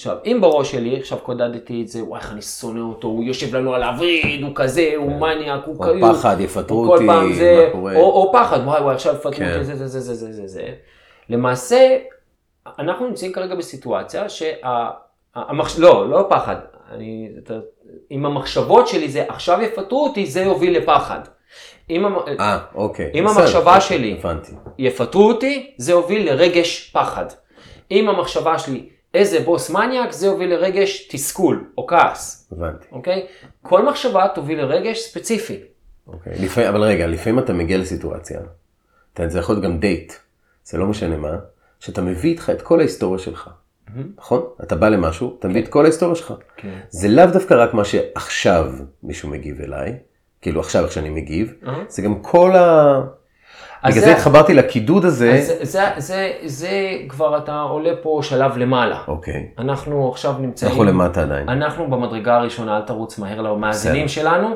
[0.00, 3.56] עכשיו, אם בראש שלי, עכשיו קודדתי את זה, וואי, איך אני שונא אותו, הוא יושב
[3.56, 6.14] לנו על הווריד, הוא כזה, הוא מניאק, הוא או כאילו...
[6.14, 7.22] פחד, יפטרו אותי, מה
[7.72, 7.96] קורה?
[7.96, 9.52] או, או פחד, וואי וואי, עכשיו יפטרו כן.
[9.54, 10.68] אותי, זה, זה, זה, זה, זה, זה, זה.
[11.28, 11.98] למעשה,
[12.78, 14.52] אנחנו נמצאים כרגע בסיטואציה שה...
[15.34, 15.78] המחש...
[15.78, 16.56] לא, לא פחד.
[16.90, 17.28] אני...
[18.10, 21.20] אם המחשבות שלי זה עכשיו יפטרו אותי, זה יוביל לפחד.
[21.90, 22.14] אם המ...
[22.40, 23.10] אה, אוקיי.
[23.14, 24.52] אם בסדר, המחשבה אוקיי, שלי- הבנתי.
[24.78, 27.26] יפטרו אותי, זה יוביל לרגש פחד.
[27.90, 32.86] אם המחשבה שלי, איזה בוס מניאק, זה יוביל לרגש תסכול או כעס, הבנתי.
[32.92, 33.26] אוקיי?
[33.62, 35.60] כל מחשבה תוביל לרגש ספציפי.
[36.06, 36.32] אוקיי.
[36.38, 38.40] לפעמים, אבל רגע, לפעמים אתה מגיע לסיטואציה,
[39.14, 40.12] אתה- זה יכול להיות גם דייט,
[40.64, 41.36] זה לא משנה מה,
[41.80, 43.50] שאתה מביא איתך את כל ההיסטוריה שלך.
[44.18, 44.42] נכון?
[44.62, 46.34] אתה בא למשהו, אתה מביא את כל ההיסטוריה שלך.
[46.56, 46.78] כן.
[46.90, 49.96] זה לאו דווקא רק מה שעכשיו מישהו מגיב אליי,
[50.42, 51.54] כאילו עכשיו איך שאני מגיב.
[51.88, 53.00] זה גם כל ה...
[53.88, 55.32] בגלל זה- התחברתי לקידוד הזה.
[55.32, 56.70] אז זה, זה, זה, זה
[57.08, 58.98] כבר אתה עולה פה שלב למעלה.
[59.08, 59.46] אוקיי.
[59.58, 61.48] אנחנו עכשיו נמצאים, אנחנו למטה עדיין.
[61.48, 64.08] אנחנו במדרגה הראשונה, אל תרוץ מהר למאזינים.
[64.08, 64.54] שלנו.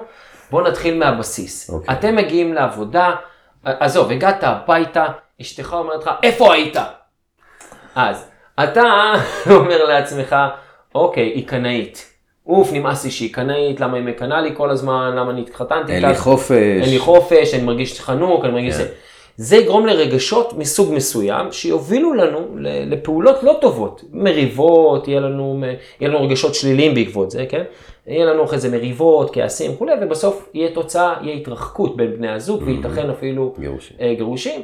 [0.50, 1.70] בואו נתחיל מהבסיס.
[1.70, 1.94] אוקיי.
[1.94, 3.10] אתם מגיעים לעבודה,
[3.64, 5.04] עזוב, הגעת הביתה,
[5.40, 6.76] אשתך אומרת לך, איפה היית?
[7.94, 8.24] אז
[8.64, 8.82] אתה
[9.50, 10.36] אומר לעצמך,
[10.94, 12.10] אוקיי, היא קנאית.
[12.46, 16.04] אוף, נמאס לי שהיא קנאית, למה היא מקנאה לי כל הזמן, למה אני התחתנתי אין
[16.08, 16.14] לי?
[16.14, 16.50] חופש.
[16.82, 18.84] אין לי חופש, אני מרגיש חנוק, אני מרגיש כן.
[19.36, 19.56] זה.
[19.56, 25.64] יגרום לרגשות מסוג מסוים שיובילו לנו לפעולות לא טובות, מריבות, יהיה לנו,
[26.00, 27.62] יהיה לנו רגשות שליליים בעקבות זה, כן?
[28.06, 32.62] יהיה לנו אחרי זה מריבות, כעסים וכולי, ובסוף יהיה תוצאה, יהיה התרחקות בין בני הזוג,
[32.66, 33.96] וייתכן אפילו גירושים.
[34.00, 34.62] אה, גירושים.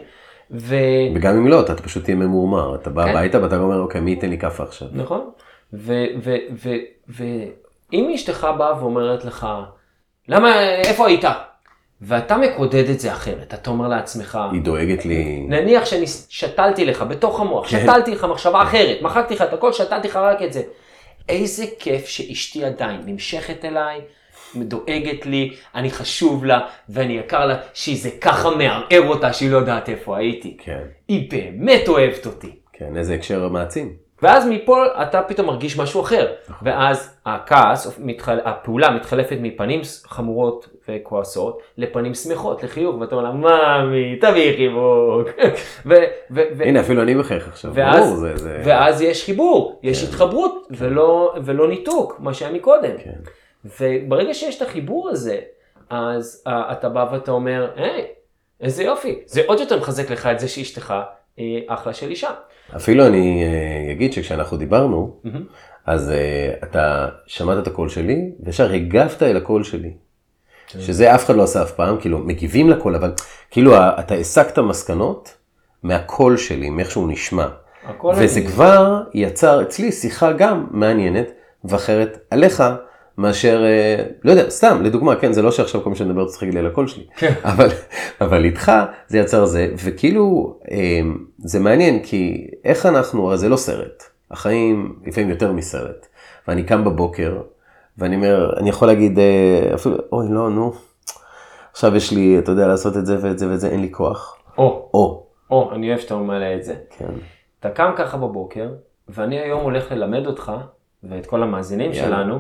[0.51, 0.77] ו...
[1.15, 2.75] וגם אם לא, אתה פשוט תהיה ממורמר.
[2.75, 3.11] אתה בא כן.
[3.11, 4.89] הביתה ואתה אומר, אוקיי, מי ייתן לי כאפה עכשיו?
[4.93, 5.31] נכון.
[7.09, 9.47] ואם אשתך באה ואומרת לך,
[10.29, 11.25] למה, איפה היית?
[12.03, 15.47] ואתה מקודד את זה אחרת, אתה אומר לעצמך, היא דואגת לי.
[15.49, 17.81] נניח ששתלתי לך בתוך המוח, כן.
[17.81, 20.63] שתלתי לך מחשבה אחרת, מחקתי לך את הכל, שתלתי לך רק את זה.
[21.29, 24.01] איזה כיף שאשתי עדיין נמשכת אליי,
[24.57, 29.89] דואגת לי, אני חשוב לה, ואני יקר לה, שזה ככה מערער אותה שהיא לא יודעת
[29.89, 30.57] איפה הייתי.
[30.65, 32.57] כן, היא באמת אוהבת אותי.
[32.73, 33.93] כן, איזה הקשר מעצים.
[34.23, 36.33] ואז מפה אתה פתאום מרגיש משהו אחר.
[36.63, 38.39] ואז הכעס, מתחל...
[38.45, 45.29] הפעולה מתחלפת מפנים חמורות וכועסות לפנים שמחות, לחיוך, ואתה אומר לה, מאמי, תביאי חיבוק.
[45.87, 45.95] ו-
[46.31, 47.71] ו- ו- הנה, אפילו אני מחייך עכשיו.
[47.75, 48.37] ואז, ברור, זה...
[48.37, 48.63] זה...
[48.65, 52.99] ואז יש חיבור, יש התחברות, ולא, ולא ניתוק, מה שהיה מקודם.
[53.05, 53.21] כן.
[53.81, 55.39] וברגע שיש את החיבור הזה,
[55.91, 58.07] אז uh, אתה בא ואתה אומר, היי,
[58.61, 59.21] איזה יופי.
[59.27, 60.95] זה עוד יותר מחזק לך את זה שאשתך
[61.67, 62.31] אחלה של אישה.
[62.77, 65.17] אפילו אני אה, אגיד שכשאנחנו דיברנו.
[65.87, 69.93] אז אה, אתה שמעת את הקול שלי, וישר הגבת אל הקול שלי.
[70.67, 73.13] שזה אף אחד לא עשה אף פעם, כאילו מגיבים לקול, אבל
[73.51, 75.37] כאילו אתה הסקת מסקנות
[75.83, 77.47] מהקול שלי, מאיך שהוא נשמע.
[78.17, 81.27] וזה אני- כבר יצר אצלי שיחה גם מעניינת
[81.65, 82.63] ואחרת עליך,
[83.21, 86.43] מאשר, אה, לא יודע, סתם, לדוגמה, כן, זה לא שעכשיו כל מי שאני מדבר צריך
[86.43, 87.33] להגיד לי על הקול שלי, כן.
[87.53, 87.69] אבל,
[88.21, 88.73] אבל איתך
[89.09, 91.01] זה יצר זה, וכאילו, אה,
[91.39, 96.07] זה מעניין, כי איך אנחנו, הרי זה לא סרט, החיים לפעמים יותר מסרט,
[96.49, 97.41] ואני קם בבוקר,
[97.99, 100.73] ואני אומר, אני יכול להגיד, אה, אפילו, אוי, לא, נו,
[101.73, 104.37] עכשיו יש לי, אתה יודע, לעשות את זה ואת זה ואת זה, אין לי כוח.
[104.59, 106.75] או, או, או, אני אוהב שאתה מעלה את זה.
[106.99, 107.13] כן,
[107.61, 108.69] אתה קם ככה בבוקר,
[109.09, 110.53] ואני היום הולך ללמד אותך,
[111.03, 112.17] ואת כל המאזינים יאללה.
[112.17, 112.39] שלנו,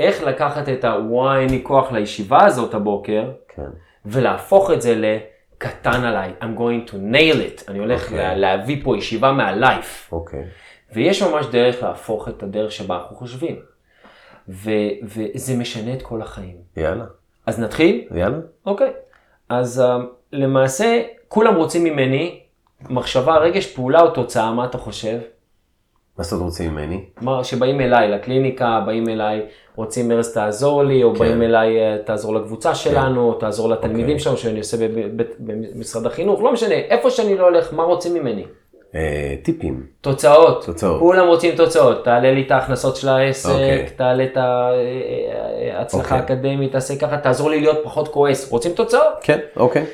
[0.00, 3.70] איך לקחת את ה-וואי, אין לי כוח לישיבה הזאת הבוקר, כן.
[4.06, 6.32] ולהפוך את זה לקטן עליי.
[6.40, 7.70] I'm going to nail it.
[7.70, 8.18] אני הולך אוקיי.
[8.18, 10.08] לה, להביא פה ישיבה מהלייף.
[10.12, 10.44] אוקיי.
[10.92, 13.56] ויש ממש דרך להפוך את הדרך שבה אנחנו חושבים.
[14.48, 14.70] ו,
[15.02, 16.56] וזה משנה את כל החיים.
[16.76, 17.04] יאללה.
[17.46, 18.08] אז נתחיל?
[18.14, 18.38] יאללה.
[18.66, 18.92] אוקיי.
[19.48, 22.40] אז uh, למעשה, כולם רוצים ממני
[22.90, 25.18] מחשבה, רגש, פעולה או תוצאה, מה אתה חושב?
[26.20, 27.04] מה זאת רוצים ממני?
[27.18, 29.42] כלומר, שבאים אליי לקליניקה, באים אליי,
[29.76, 31.18] רוצים ארז תעזור לי, או כן.
[31.18, 34.18] באים אליי אה, תעזור לקבוצה שלנו, או תעזור לתלמידים אוקיי.
[34.18, 34.76] שלנו שאני עושה
[35.38, 38.44] במשרד החינוך, לא משנה, איפה שאני לא הולך, מה רוצים ממני?
[38.94, 39.86] אה, טיפים.
[40.00, 40.64] תוצאות.
[40.64, 40.98] תוצאות.
[41.00, 43.86] כולם רוצים תוצאות, תעלה לי את ההכנסות של העסק, אוקיי.
[43.96, 46.18] תעלה את ההצלחה אוקיי.
[46.18, 48.50] האקדמית, תעשה ככה, תעזור לי להיות פחות כועס.
[48.52, 49.14] רוצים תוצאות?
[49.22, 49.84] כן, אוקיי.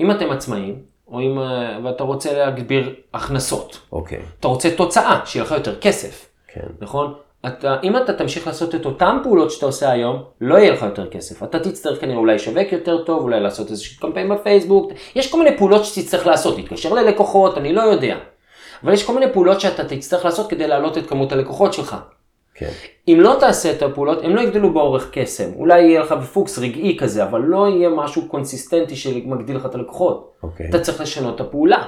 [0.00, 4.18] אם אתם עצמאים, או אם, אה, ואתה רוצה להגביר הכנסות, אוקיי.
[4.40, 6.28] אתה רוצה תוצאה, שיהיה לך יותר כסף.
[6.48, 6.66] כן.
[6.80, 7.14] נכון?
[7.46, 11.10] אתה, אם אתה תמשיך לעשות את אותן פעולות שאתה עושה היום, לא יהיה לך יותר
[11.10, 11.42] כסף.
[11.42, 15.56] אתה תצטרך כנראה אולי לשווק יותר טוב, אולי לעשות איזשהו קמפיין בפייסבוק, יש כל מיני
[15.56, 18.16] פעולות שתצטרך לעשות, להתקשר ללקוחות, אני לא יודע.
[18.84, 21.96] אבל יש כל מיני פעולות שאתה תצטרך לעשות כדי להעלות את כמות הלקוחות שלך.
[22.54, 22.70] כן.
[23.08, 25.50] אם לא תעשה את הפעולות, הם לא יגדלו באורך קסם.
[25.56, 30.32] אולי יהיה לך בפוקס רגעי כזה, אבל לא יהיה משהו קונסיסטנטי שמגדיל לך את הלקוחות.
[30.42, 30.68] אוקיי.
[30.68, 31.84] אתה צריך לשנות את הפעולה.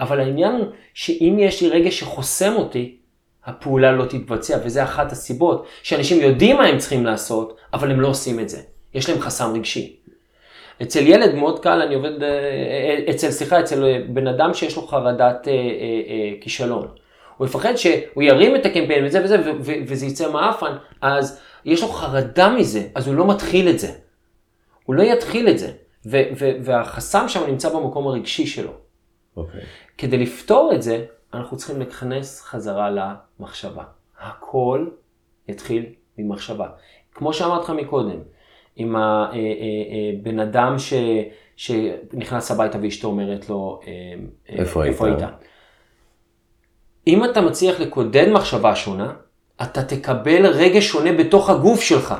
[0.00, 2.96] אבל העניין הוא שאם יש לי רגש שחוסם אותי,
[3.44, 8.08] הפעולה לא תתבצע, וזה אחת הסיבות שאנשים יודעים מה הם צריכים לעשות, אבל הם לא
[8.08, 8.60] עושים את זה.
[8.94, 9.96] יש להם חסם רגשי.
[10.82, 14.86] אצל ילד מאוד קל, אני עובד, אה, אה, אצל, סליחה, אצל בן אדם שיש לו
[14.86, 15.58] חרדת אה, אה,
[16.08, 16.88] אה, כישלון.
[17.38, 21.82] הוא יפחד שהוא ירים את הקמפיין וזה וזה, ו- ו- וזה יצא מעפן, אז יש
[21.82, 23.92] לו חרדה מזה, אז הוא לא מתחיל את זה.
[24.84, 25.72] הוא לא יתחיל את זה.
[26.06, 28.72] ו- ו- והחסם שם נמצא במקום הרגשי שלו.
[29.36, 29.60] אוקיי.
[29.98, 33.84] כדי לפתור את זה, אנחנו צריכים להיכנס חזרה למחשבה.
[34.20, 34.86] הכל
[35.48, 35.86] יתחיל
[36.18, 36.68] ממחשבה.
[37.14, 38.18] כמו שאמרתי לך מקודם,
[38.76, 40.92] עם הבן אדם ש,
[41.56, 43.92] שנכנס הביתה ואשתו אומרת לו, אה,
[44.50, 45.00] אה, איפה היית?
[45.00, 45.18] היית?
[47.08, 49.12] אם אתה מצליח לקודד מחשבה שונה,
[49.62, 52.14] אתה תקבל רגש שונה בתוך הגוף שלך.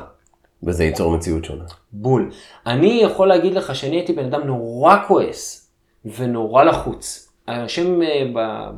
[0.63, 1.63] וזה ייצור מציאות שונה.
[1.91, 2.31] בול.
[2.65, 5.71] אני יכול להגיד לך שאני הייתי בן אדם נורא כועס
[6.17, 7.29] ונורא לחוץ.
[7.47, 8.69] השם, אה,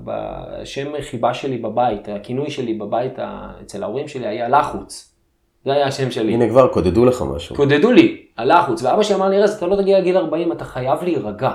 [0.61, 3.13] השם חיבה שלי בבית, הכינוי שלי בבית
[3.61, 5.13] אצל ההורים שלי היה לחוץ.
[5.65, 6.33] זה היה השם שלי.
[6.33, 7.55] הנה כבר קודדו לך משהו.
[7.55, 11.03] קודדו לי, הלחוץ, ואבא שלי אמר לי, ארז, אתה לא תגיע לגיל 40, אתה חייב
[11.03, 11.51] להירגע.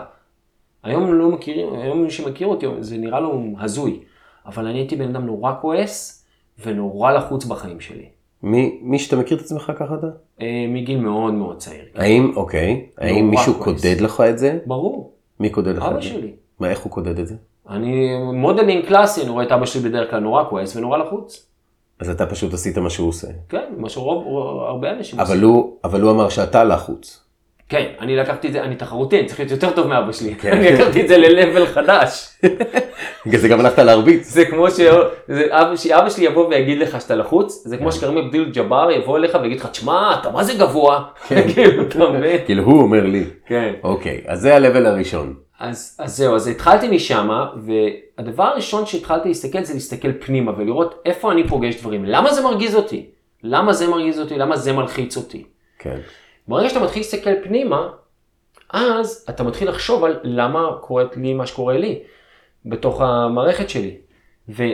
[0.83, 4.01] היום לא מכירים, היום מי שמכיר אותי, זה נראה לו הזוי.
[4.47, 6.25] אבל אני הייתי בן אדם נורא כועס
[6.65, 8.05] ונורא לחוץ בחיים שלי.
[8.43, 10.07] מי, מי שאתה מכיר את עצמך ככה אתה?
[10.41, 11.85] אה, מגיל מאוד מאוד צעיר.
[11.95, 13.65] האם, אוקיי, האם מישהו כועס.
[13.83, 14.59] קודד לך את זה?
[14.67, 16.09] ברור, מי קודד לך אבא את זה?
[16.09, 16.33] שלי.
[16.61, 17.35] מה, איך הוא קודד את זה?
[17.69, 21.47] אני modeling קלאסי, אני רואה את אבא שלי בדרך כלל נורא כועס ונורא לחוץ.
[22.01, 23.29] אז אתה פשוט עשית מה שהוא עושה.
[23.49, 27.26] כן, מה שרוב, רוב- הרבה אנשים אבל הוא, אבל הוא אמר שאתה לחוץ.
[27.69, 30.35] כן, אני לקחתי את זה, אני תחרותי, אני צריך להיות יותר טוב מאבא שלי.
[30.35, 30.53] כן.
[30.53, 32.39] אני לקחתי את זה ל-level חדש.
[33.27, 34.29] בגלל זה גם הלכת להרביץ.
[34.31, 38.91] זה כמו שאבא שאבא שלי יבוא ויגיד לך שאתה לחוץ, זה כמו שכרמי אבדיל ג'באר
[38.91, 41.05] יבוא אליך ויגיד לך, תשמע, אתה מה זה גבוה?
[41.55, 42.39] כאילו, אתה מבין?
[42.47, 43.25] כאילו הוא אומר לי.
[43.47, 43.73] כן.
[43.83, 45.35] אוקיי, אז זה ה-level הראשון.
[45.61, 51.33] אז, אז זהו, אז התחלתי משם, והדבר הראשון שהתחלתי להסתכל זה להסתכל פנימה ולראות איפה
[51.33, 52.05] אני פוגש דברים.
[52.05, 53.07] למה זה מרגיז אותי?
[53.43, 54.39] למה זה מרגיז אותי?
[54.39, 55.45] למה זה מלחיץ אותי?
[55.79, 55.99] כן.
[56.49, 57.89] ברגע שאתה מתחיל להסתכל פנימה,
[58.71, 62.03] אז אתה לחשוב על למה קורה לי מה שקורה לי
[62.67, 63.97] בתוך המערכת שלי.
[64.49, 64.71] וקודם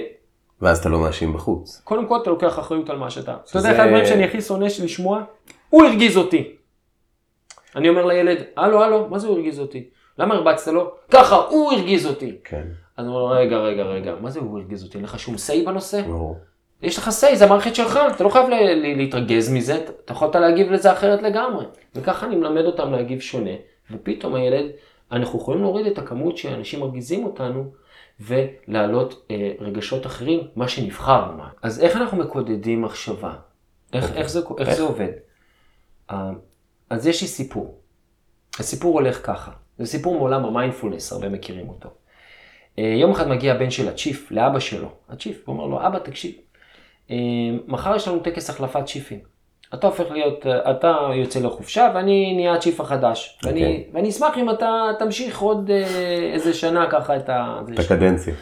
[0.63, 1.81] ואז אתה לא מאשים בחוץ.
[1.85, 3.37] כל אתה לוקח אחריות על מה שאתה.
[3.51, 5.23] אתה יודע, אחד הדברים שאני הכי שונא לשמוע,
[5.71, 6.57] הוא הרגיז אותי.
[7.77, 9.89] אני אומר לילד, הלו, הלו, מה זה הוא הרגיז אותי?
[10.19, 10.95] למה הרבצת לו?
[11.11, 12.37] ככה, הוא הרגיז אותי.
[12.45, 12.67] כן.
[12.97, 14.97] אז הוא אומר, רגע, רגע, רגע, מה זה הוא הרגיז אותי?
[14.97, 16.03] אין לך שום say בנושא?
[16.03, 16.39] ברור.
[16.83, 20.35] יש לך say, זה המערכת שלך, אתה לא חייב ל- ל- להתרגז מזה, אתה- יכולת
[20.37, 21.65] להגיב לזה אחרת לגמרי.
[21.95, 23.51] וככה אני מלמד אותם להגיב שונה,
[23.91, 24.71] ופתאום הילד,
[25.13, 27.73] אנחנו יכולים להוריד את הכמות שאנשים מרגיזים אותנו,
[28.21, 31.31] ולהעלות אה, רגשות אחרים, מה שנבחר.
[31.37, 31.49] מה.
[31.63, 33.35] אז איך אנחנו מקודדים מחשבה?
[33.93, 34.17] איך.
[34.17, 34.77] איך, זה, איך איך?
[34.77, 35.09] זה עובד?
[36.11, 36.31] אה,
[36.91, 37.79] אז יש לי סיפור.
[38.59, 39.51] הסיפור הולך ככה.
[39.79, 41.89] זה סיפור מעולם המיינדפולנס, הרבה מכירים אותו.
[42.79, 46.35] אה, יום אחד מגיע הבן של הצ'יף לאבא שלו, הצ'יף, הוא אומר לו, אבא תקשיב,
[47.69, 49.33] מחר יש לנו טקס החלפת צ'יפים.
[49.75, 53.39] אתה הופך להיות, אתה יוצא לחופשה ואני נהיה הצ'יף החדש.
[53.43, 53.85] ואני, אוקיי.
[53.93, 57.61] ואני אשמח אם אתה תמשיך עוד אה, איזה שנה ככה את ה...
[57.75, 58.35] את הקדנציה.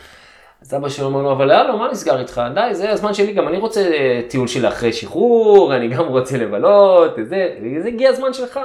[0.63, 2.43] אז אבא שלו אומר לו, אבל יאללה, מה נסגר איתך?
[2.55, 6.39] די, זה הזמן שלי, גם אני רוצה אה, טיול של אחרי שחרור, אני גם רוצה
[6.39, 8.61] לבלות, זה, זה הגיע הזמן שלך.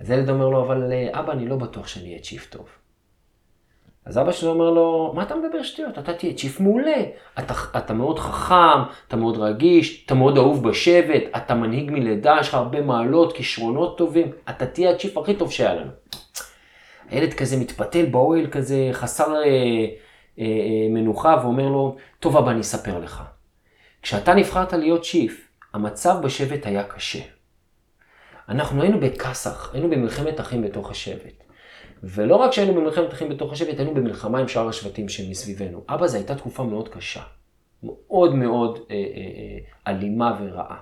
[0.00, 2.66] אז הילד אומר לו, אבל אה, אבא, אני לא בטוח שאני אהיה צ'יף טוב.
[4.04, 5.98] אז אבא שלי אומר לו, מה אתה מדבר שטויות?
[5.98, 7.02] אתה תהיה צ'יף מעולה.
[7.38, 12.48] אתה, אתה מאוד חכם, אתה מאוד רגיש, אתה מאוד אהוב בשבט, אתה מנהיג מלידה, יש
[12.48, 15.90] לך הרבה מעלות, כישרונות טובים, אתה תהיה הצ'יף הכי טוב שהיה לנו.
[17.10, 19.44] הילד כזה מתפתל באוהל כזה, חסר אה, אה,
[20.38, 23.22] אה, מנוחה, ואומר לו, טוב אבא, אני אספר לך.
[24.02, 27.20] כשאתה נבחרת להיות צ'יף, המצב בשבט היה קשה.
[28.48, 31.41] אנחנו היינו בכסח, היינו במלחמת אחים בתוך השבט.
[32.02, 35.84] ולא רק שהיינו במלחמת אחים בתוך השבט, היינו במלחמה עם שאר השבטים שמסביבנו.
[35.88, 37.20] אבא, זו הייתה תקופה מאוד קשה.
[37.82, 40.76] מאוד מאוד אה, אה, אה, אלימה ורעה.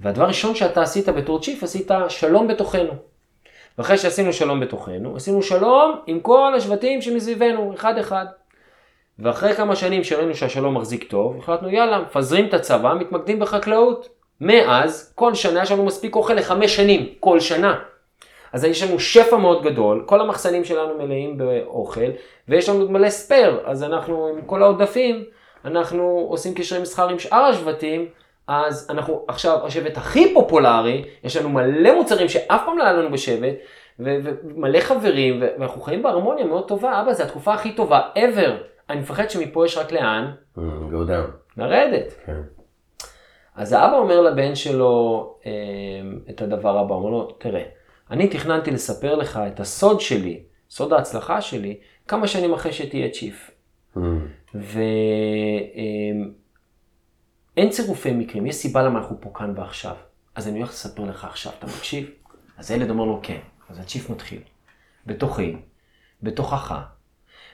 [0.00, 2.92] והדבר הראשון שאתה עשית בתור צ'יף, עשית שלום בתוכנו.
[3.78, 8.26] ואחרי שעשינו שלום בתוכנו, עשינו שלום עם כל השבטים שמסביבנו, אחד אחד.
[9.18, 14.08] ואחרי כמה שנים שראינו שהשלום מחזיק טוב, החלטנו יאללה, מפזרים את הצבא, מתמקדים בחקלאות.
[14.40, 17.78] מאז, כל שנה יש לנו מספיק אוכל לחמש שנים, כל שנה.
[18.52, 22.10] אז יש לנו שפע מאוד גדול, כל המחסנים שלנו מלאים באוכל,
[22.48, 25.24] ויש לנו מלא ספייר, אז אנחנו עם כל העודפים,
[25.64, 28.08] אנחנו עושים קשרי מסחר עם שאר השבטים,
[28.46, 33.10] אז אנחנו עכשיו השבט הכי פופולרי, יש לנו מלא מוצרים שאף פעם לא היה לנו
[33.10, 33.54] בשבט,
[33.98, 38.50] ומלא חברים, ואנחנו חיים בהרמוניה מאוד טובה, אבא, זו התקופה הכי טובה ever.
[38.90, 40.30] אני מפחד שמפה יש רק לאן?
[40.56, 40.60] Mm,
[40.92, 41.56] go down.
[41.56, 42.14] לרדת.
[42.26, 42.40] כן.
[43.56, 45.52] אז האבא אומר לבן שלו אה,
[46.30, 47.62] את הדבר הבא, הוא אומר לו, תראה,
[48.10, 51.76] אני תכננתי לספר לך את הסוד שלי, סוד ההצלחה שלי,
[52.08, 53.50] כמה שנים אחרי שתהיה צ'יף.
[53.96, 54.00] Mm.
[54.54, 56.34] ואין
[57.58, 59.94] אמ, צירופי מקרים, יש סיבה למה אנחנו פה כאן ועכשיו.
[60.34, 62.10] אז אני הולך לספר לך עכשיו, אתה מקשיב?
[62.58, 64.40] אז הילד אומר לו כן, אז הצ'יף מתחיל.
[65.06, 65.56] בתוכי,
[66.22, 66.74] בתוכך,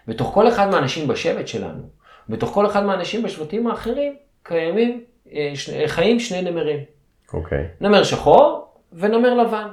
[0.09, 1.83] בתוך כל אחד מהאנשים בשבט שלנו,
[2.29, 5.53] בתוך כל אחד מהאנשים בשבטים האחרים, קיימים, אה,
[5.87, 6.81] חיים שני נמרים.
[7.33, 7.59] אוקיי.
[7.59, 7.85] Okay.
[7.85, 9.69] נמר שחור ונמר לבן.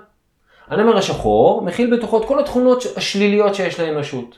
[0.68, 4.38] הנמר השחור מכיל בתוכו את כל התכונות השליליות שיש לאנושות.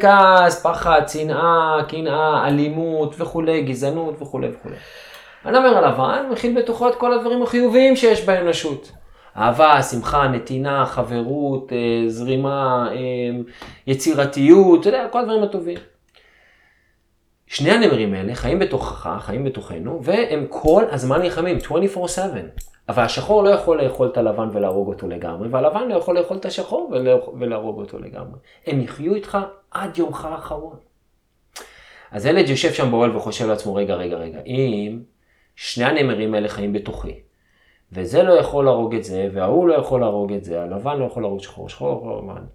[0.00, 4.76] כעס, פחד, שנאה, קנאה, אלימות וכולי, גזענות וכולי וכולי.
[5.44, 8.92] הנמר הלבן מכיל בתוכו את כל הדברים החיוביים שיש באנושות.
[9.36, 12.96] אהבה, שמחה, נתינה, חברות, אה, זרימה, אה,
[13.86, 15.78] יצירתיות, אתה יודע, כל הדברים הטובים.
[17.48, 22.20] שני הנמרים האלה חיים בתוכך, חיים בתוכנו, והם כל הזמן נלחמים, 24/7.
[22.88, 26.44] אבל השחור לא יכול לאכול את הלבן ולהרוג אותו לגמרי, והלבן לא יכול לאכול את
[26.44, 26.92] השחור
[27.38, 28.38] ולהרוג אותו לגמרי.
[28.66, 29.38] הם יחיו איתך
[29.70, 30.76] עד יומך האחרון.
[32.10, 35.00] אז ילד יושב שם באוהל וחושב לעצמו, רגע, רגע, רגע, אם
[35.56, 37.14] שני הנמרים האלה חיים בתוכי,
[37.92, 41.22] וזה לא יכול להרוג את זה, וההוא לא יכול להרוג את זה, הלבן לא יכול
[41.22, 42.46] להרוג שחור, שחור לא יכול להרוג לבן,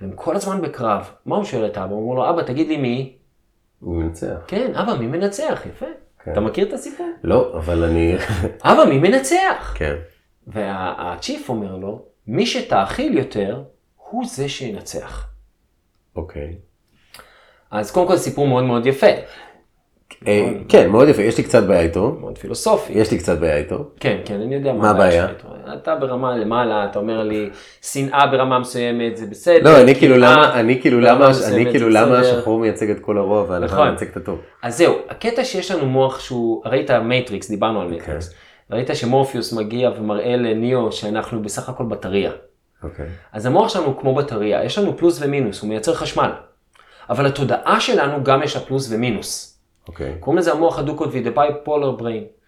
[0.00, 1.10] והם כל הזמן בקרב.
[1.26, 1.94] מה הוא שואל את אבא?
[1.94, 3.16] הוא אומר לו, אבא, תגיד לי מי?
[3.82, 4.36] הוא מנצח.
[4.46, 5.62] כן, אבא, מי מנצח?
[5.66, 5.86] יפה.
[6.24, 6.32] כן.
[6.32, 7.06] אתה מכיר את הסיפור?
[7.24, 8.14] לא, אבל אני...
[8.70, 9.74] אבא, מי מנצח?
[9.76, 9.94] כן.
[10.46, 13.62] והצ'יף אומר לו, מי שתאכיל יותר,
[13.96, 15.28] הוא זה שינצח.
[16.16, 16.56] אוקיי.
[17.70, 19.06] אז קודם כל סיפור מאוד מאוד יפה.
[20.26, 22.16] אה, כן, מאוד יפה, יש לי קצת בעיה איתו.
[22.20, 22.92] מאוד פילוסופי.
[22.92, 23.84] יש לי קצת בעיה איתו.
[24.00, 25.26] כן, כן, אני יודע מה הבעיה.
[25.74, 27.50] אתה ברמה למעלה, אתה אומר לי,
[27.82, 29.62] שנאה ברמה מסוימת זה בסדר.
[29.62, 33.44] לא, אני כאילו למה, אני כאילו למה, אני כאילו למה השחור מייצג את כל הרוע
[33.48, 33.88] והלבן נכון.
[33.88, 34.38] מייצג את הטוב.
[34.62, 38.28] אז זהו, הקטע שיש לנו מוח שהוא, ראית מייטריקס, דיברנו על מייטריקס.
[38.28, 38.34] כן.
[38.76, 42.30] ראית שמורפיוס מגיע ומראה לניאו שאנחנו בסך הכל בטריה.
[42.82, 43.06] אוקיי.
[43.32, 46.30] אז המוח שלנו כמו בטריה, יש לנו פלוס ומינוס, הוא מייצר חשמל.
[47.10, 49.51] אבל התודעה שלנו גם יש לה פלוס ומינוס.
[49.88, 50.14] אוקיי.
[50.20, 52.42] קוראים לזה המוח הדו-קוטבי, the bipolar brain.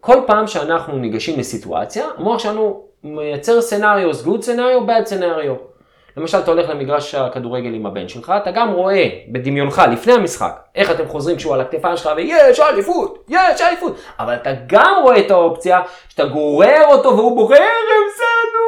[0.00, 5.70] כל פעם שאנחנו ניגשים לסיטואציה, המוח שלנו מייצר סנאריוס, good scenario, bad scenario.
[6.16, 10.90] למשל, אתה הולך למגרש הכדורגל עם הבן שלך, אתה גם רואה בדמיונך, לפני המשחק, איך
[10.90, 15.30] אתם חוזרים כשהוא על הכתפיים שלך ויש אליפות, יש אליפות, אבל אתה גם רואה את
[15.30, 18.60] האופציה שאתה גורר אותו והוא בוחר, הפסדנו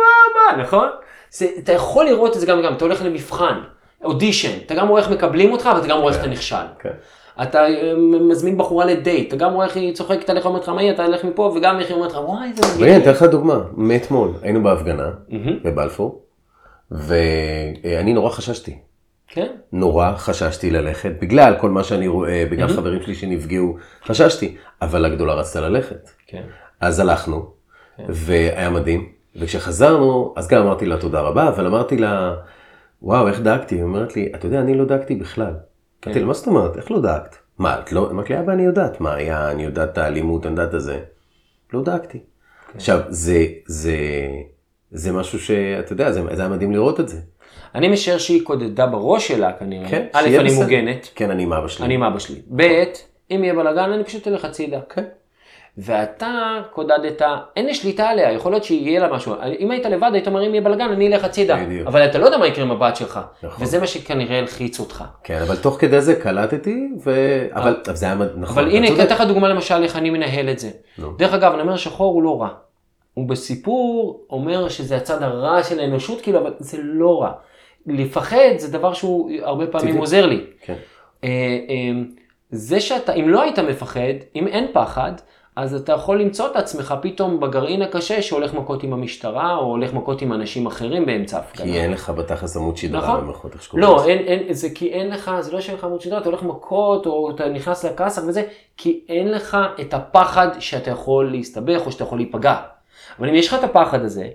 [0.53, 0.89] אבא, נכון?
[1.31, 3.61] זה, אתה יכול לראות את זה גם וגם, אתה הולך למבחן,
[4.05, 6.57] אודישן, אתה גם רואה איך מקבלים אותך, אבל אתה גם רואה איך אתה נכשל.
[6.79, 6.91] כן.
[7.43, 10.83] אתה אה, מזמין בחורה לדייט, אתה גם רואה איך היא צוחקת עליך, אומרת לך, מה
[10.83, 12.97] יהיה, אתה הולך מפה, וגם איך היא אומרת לך, וואי, זה מגיע.
[12.97, 15.11] אני אתן לך דוגמה, מאתמול, היינו בהפגנה
[15.65, 16.23] בבלפור,
[16.91, 18.79] ואני נורא חששתי.
[19.29, 19.47] כן.
[19.73, 25.35] נורא חששתי ללכת, בגלל כל מה שאני רואה, בגלל חברים שלי שנפגעו, חששתי, אבל הגדולה
[25.35, 26.11] רצתה ללכת.
[26.27, 26.43] כן.
[26.81, 27.47] אז הלכנו,
[27.97, 28.05] כן.
[28.09, 32.35] והיה מדהים, וכשחזרנו, אז גם אמרתי לה תודה רבה, אבל אמרתי לה,
[33.03, 33.75] וואו, איך דאגתי?
[33.75, 35.53] היא אומרת לי, אתה יודע, אני לא דאגתי בכלל.
[36.07, 36.77] אמרתי לה, מה זאת אומרת?
[36.77, 37.37] איך לא דאגת?
[37.59, 38.11] מה, את לא...
[38.11, 41.01] אמרתי לי, אבא, אני יודעת מה היה, אני יודעת את האלימות, אני יודעת את זה.
[41.73, 42.19] לא דאגתי.
[42.19, 42.79] כן.
[42.79, 43.97] עכשיו, זה, זה,
[44.91, 47.21] זה משהו שאתה יודע, זה, זה היה מדהים לראות את זה.
[47.75, 49.89] אני משער שהיא קודדה בראש שלה כנראה.
[49.89, 50.63] כן, א', אני בסדר.
[50.63, 51.09] מוגנת.
[51.15, 51.87] כן, אני עם אבא שלי.
[51.87, 52.41] אני עם אבא שלי.
[52.57, 52.63] ב',
[53.31, 54.81] אם יהיה בלאגן, אני פשוט אלך הצידה.
[54.89, 55.05] כן.
[55.79, 57.23] ואתה קודדת,
[57.57, 59.35] אין לי שליטה עליה, יכול להיות שיהיה לה משהו.
[59.59, 61.57] אם היית לבד, היית אומר, אם יהיה בלאגן, אני אלך הצידה.
[61.57, 61.87] בדיוק.
[61.87, 63.21] אבל אתה לא יודע מה יקרה עם הבת שלך.
[63.43, 63.65] נכון.
[63.65, 65.05] וזה מה שכנראה הלחיץ אותך.
[65.25, 67.11] כן, אבל תוך כדי זה קלטתי, ו...
[67.55, 68.59] אבל אבל זה היה נכון.
[68.59, 68.89] אבל הנה.
[68.89, 70.71] אני אתן לך דוגמה למשל איך אני מנהל את זה.
[70.99, 71.13] נו.
[71.19, 72.49] דרך אגב, הנמר השחור הוא לא רע.
[73.15, 77.33] הוא בסיפור אומר שזה הצד הרע של האנושות, כאילו, אבל זה לא רע.
[77.87, 79.97] לפחד זה דבר שהוא הרבה פעמים.
[79.97, 80.41] עוזר לי.
[80.61, 80.75] כן.
[81.25, 82.03] אה, אה,
[82.51, 85.13] זה שאתה, אם לא היית מפחד, אם אין פחד,
[85.57, 89.93] אז אתה יכול למצוא את עצמך פתאום בגרעין הקשה שהולך מכות עם המשטרה, או הולך
[89.95, 91.67] מכות עם אנשים אחרים באמצע הפגנה.
[91.67, 93.21] כי אין לך בתכלס עמוד שדרה נכון.
[93.27, 94.05] במחוז, איך שקוראים לא.
[94.05, 97.07] אין, אין, זה כי אין לך, זה לא שאין לך עמוד שדרה, אתה הולך מכות,
[97.07, 98.43] או אתה נכנס לכאסח וזה,
[98.77, 102.57] כי אין לך את הפחד שאתה יכול להסתבך, או שאתה יכול להיפגע.
[103.19, 104.29] אבל אם יש לך את הפחד הזה,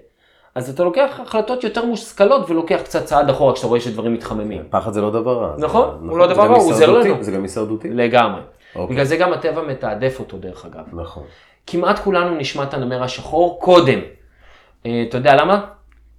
[0.55, 4.63] אז אתה לוקח החלטות יותר מושכלות, ולוקח קצת צעד אחורה כשאתה רואה שדברים מתחממים.
[4.69, 5.53] פחד זה לא דבר רע.
[5.57, 7.23] זה- נכון, הוא לא דבר רע, הוא עוזר הישרדותי, לנו.
[7.23, 7.89] זה גם הישרדותי.
[7.89, 8.41] לגמרי.
[8.77, 8.93] אוקיי.
[8.93, 10.85] בגלל זה גם הטבע מתעדף אותו דרך אגב.
[10.93, 11.23] נכון.
[11.67, 13.99] כמעט כולנו נשמע את הנמר השחור קודם.
[14.85, 15.65] אה, אתה יודע למה?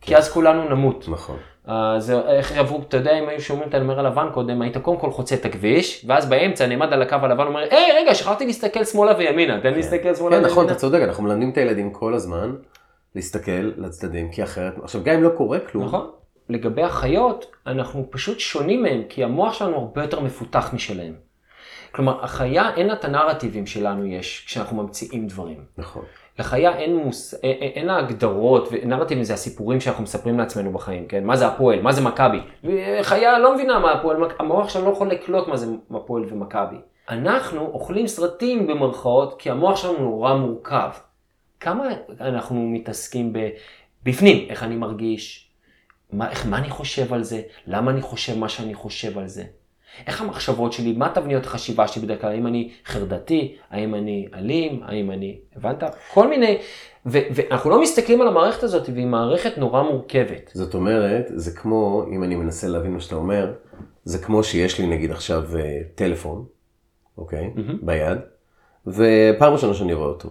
[0.00, 1.04] כי אז כולנו נמות.
[1.08, 1.36] נכון.
[1.68, 4.98] אה, זה, איך יעברו, אתה יודע, אם היו שומעים את הנמר הלבן קודם, היית קודם
[4.98, 8.84] כל חוצה את הכביש, ואז באמצע נעמד על הקו הלבן ואומר, היי, רגע, שכחתי להסתכל
[8.84, 10.48] שמאלה וימינה, תן לי להסתכל שמאלה כן, וימינה.
[10.48, 12.54] נכון, אתה צודק, אנחנו מלמדים את הילדים כל הזמן
[13.14, 16.10] להסתכל לצדדים, כי אחרת, עכשיו גם אם לא קורה כלום, נכון.
[16.48, 21.27] לגבי החיות, אנחנו פשוט שונים מהם, כי המוח שלנו הרבה יותר מפותח משלהם.
[21.92, 25.64] כלומר, החיה אין לה את הנרטיבים שלנו יש, כשאנחנו ממציאים דברים.
[25.78, 26.04] נכון.
[26.38, 27.34] לחיה אין, מוס...
[27.34, 27.40] א- א-
[27.74, 31.24] אין לה הגדרות, ונרטיבים זה הסיפורים שאנחנו מספרים לעצמנו בחיים, כן?
[31.24, 32.40] מה זה הפועל, מה זה מכבי.
[33.02, 36.76] חיה לא מבינה מה הפועל, המוח שלנו לא יכול לקלוט מה זה הפועל ומכבי.
[37.08, 40.90] אנחנו אוכלים סרטים במרכאות, כי המוח שלנו נורא מורכב.
[41.60, 41.84] כמה
[42.20, 43.38] אנחנו מתעסקים ב...
[44.04, 45.50] בפנים, איך אני מרגיש,
[46.12, 49.44] מה, איך, מה אני חושב על זה, למה אני חושב מה שאני חושב על זה.
[50.06, 54.80] איך המחשבות שלי, מה תבניות החשיבה שלי בדרך כלל, האם אני חרדתי, האם אני אלים,
[54.84, 55.82] האם אני, הבנת?
[56.14, 56.58] כל מיני,
[57.06, 60.50] ו- ואנחנו לא מסתכלים על המערכת הזאת, והיא מערכת נורא מורכבת.
[60.54, 63.52] זאת אומרת, זה כמו, אם אני מנסה להבין מה שאתה אומר,
[64.04, 66.44] זה כמו שיש לי נגיד עכשיו אה, טלפון,
[67.18, 67.50] אוקיי,
[67.82, 68.18] ביד,
[68.86, 70.28] ופעם ראשונה שאני רואה אותו.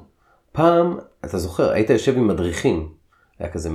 [0.51, 2.89] פעם, אתה זוכר, היית יושב עם מדריכים,
[3.39, 3.69] היה כזה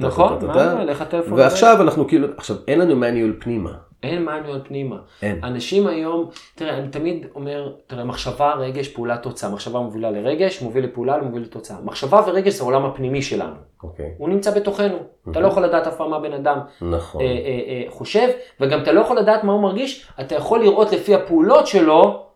[0.00, 0.46] טה, נכון?
[0.46, 3.72] מה, הטלפון ועכשיו אנחנו כאילו, עכשיו אין לנו manual פנימה,
[4.04, 4.96] אין מניואל פנימה.
[5.22, 5.44] אין.
[5.44, 9.50] אנשים היום, תראה, אני תמיד אומר, תראה, מחשבה, רגש, פעולה, תוצאה.
[9.50, 11.76] מחשבה מובילה לרגש, מוביל לפעולה, מוביל לתוצאה.
[11.84, 13.56] מחשבה ורגש זה העולם הפנימי שלנו.
[13.82, 14.98] אוקיי, הוא נמצא בתוכנו.
[15.30, 18.28] אתה לא יכול לדעת אף פעם מה בן אדם נכון, אה, אה, אה, חושב,
[18.60, 22.26] וגם אתה לא יכול לדעת מה הוא מרגיש, אתה יכול לראות לפי הפעולות שלו,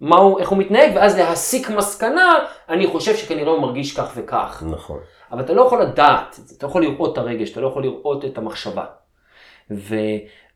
[0.00, 2.32] מה הוא, איך הוא מתנהג, ואז להסיק מסקנה,
[2.68, 4.62] אני חושב שכנראה הוא מרגיש כך וכך.
[4.66, 4.98] נכון,
[5.32, 8.38] אבל אתה לא יכול לדעת אתה יכול לראות את הרגש, אתה לא יכול לראות את
[8.38, 8.84] המחשבה.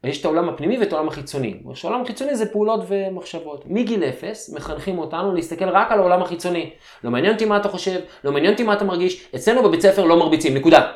[0.04, 1.56] ויש את העולם הפנימי ואת העולם החיצוני.
[1.84, 3.64] העולם החיצוני זה פעולות ומחשבות.
[3.66, 6.70] מגיל אפס מחנכים אותנו להסתכל רק על העולם החיצוני.
[7.04, 10.04] לא מעניין אותי מה אתה חושב, לא מעניין אותי מה אתה מרגיש, אצלנו בבית ספר
[10.04, 10.92] לא מרביצים, נקודה.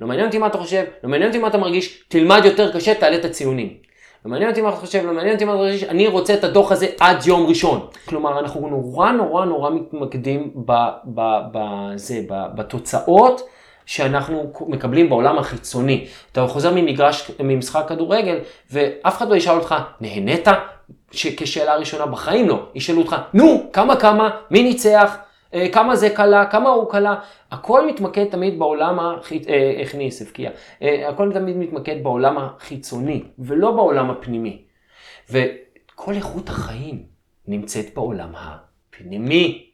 [0.00, 2.94] לא מעניין אותי מה אתה חושב, לא מעניין אותי מה אתה מרגיש, תלמד יותר קשה,
[2.94, 3.74] תעלה את הציונים.
[4.24, 6.44] לא מעניין אותי מה אתה חושב, לא מעניין אותי מה אתה מרגיש, אני רוצה את
[6.44, 7.86] הדוח הזה עד יום ראשון.
[8.04, 10.50] כלומר, אנחנו נורא נורא נורא מתמקדים
[11.06, 13.48] בזה, בתוצאות
[13.88, 16.06] שאנחנו מקבלים בעולם החיצוני.
[16.32, 18.38] אתה חוזר ממגרש, ממשחק כדורגל,
[18.70, 20.48] ואף אחד לא ישאל אותך, נהנית?
[21.10, 22.66] כשאלה ראשונה בחיים לא.
[22.74, 25.16] ישאלו אותך, נו, כמה כמה, מי ניצח?
[25.54, 27.14] אה, כמה זה קלה, כמה הוא קלה,
[27.50, 30.50] הכל מתמקד תמיד בעולם החיצוני, הכניס, הבקיע,
[30.82, 34.62] אה, הכל תמיד מתמקד בעולם החיצוני, ולא בעולם הפנימי.
[35.30, 37.02] וכל איכות החיים
[37.46, 39.64] נמצאת בעולם הפנימי.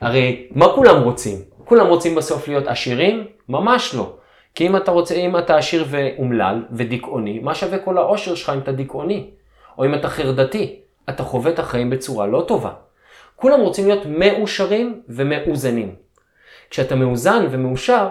[0.00, 1.51] הרי מה כולם רוצים?
[1.64, 3.26] כולם רוצים בסוף להיות עשירים?
[3.48, 4.12] ממש לא.
[4.54, 8.58] כי אם אתה רוצה, אם אתה עשיר ואומלל ודיכאוני, מה שווה כל העושר שלך אם
[8.58, 9.30] אתה דיכאוני?
[9.78, 12.70] או אם אתה חרדתי, אתה חווה את החיים בצורה לא טובה.
[13.36, 15.94] כולם רוצים להיות מאושרים ומאוזנים.
[16.70, 18.08] כשאתה מאוזן ומאושר,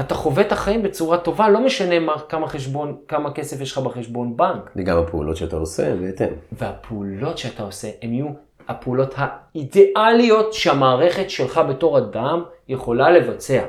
[0.00, 3.78] אתה חווה את החיים בצורה טובה, לא משנה מה, כמה חשבון, כמה כסף יש לך
[3.78, 4.70] בחשבון בנק.
[4.76, 6.34] וגם הפעולות שאתה עושה בהתאם.
[6.52, 8.26] והפעולות שאתה עושה, הן יהיו
[8.68, 13.64] הפעולות האידיאליות שהמערכת שלך בתור אדם יכולה לבצע.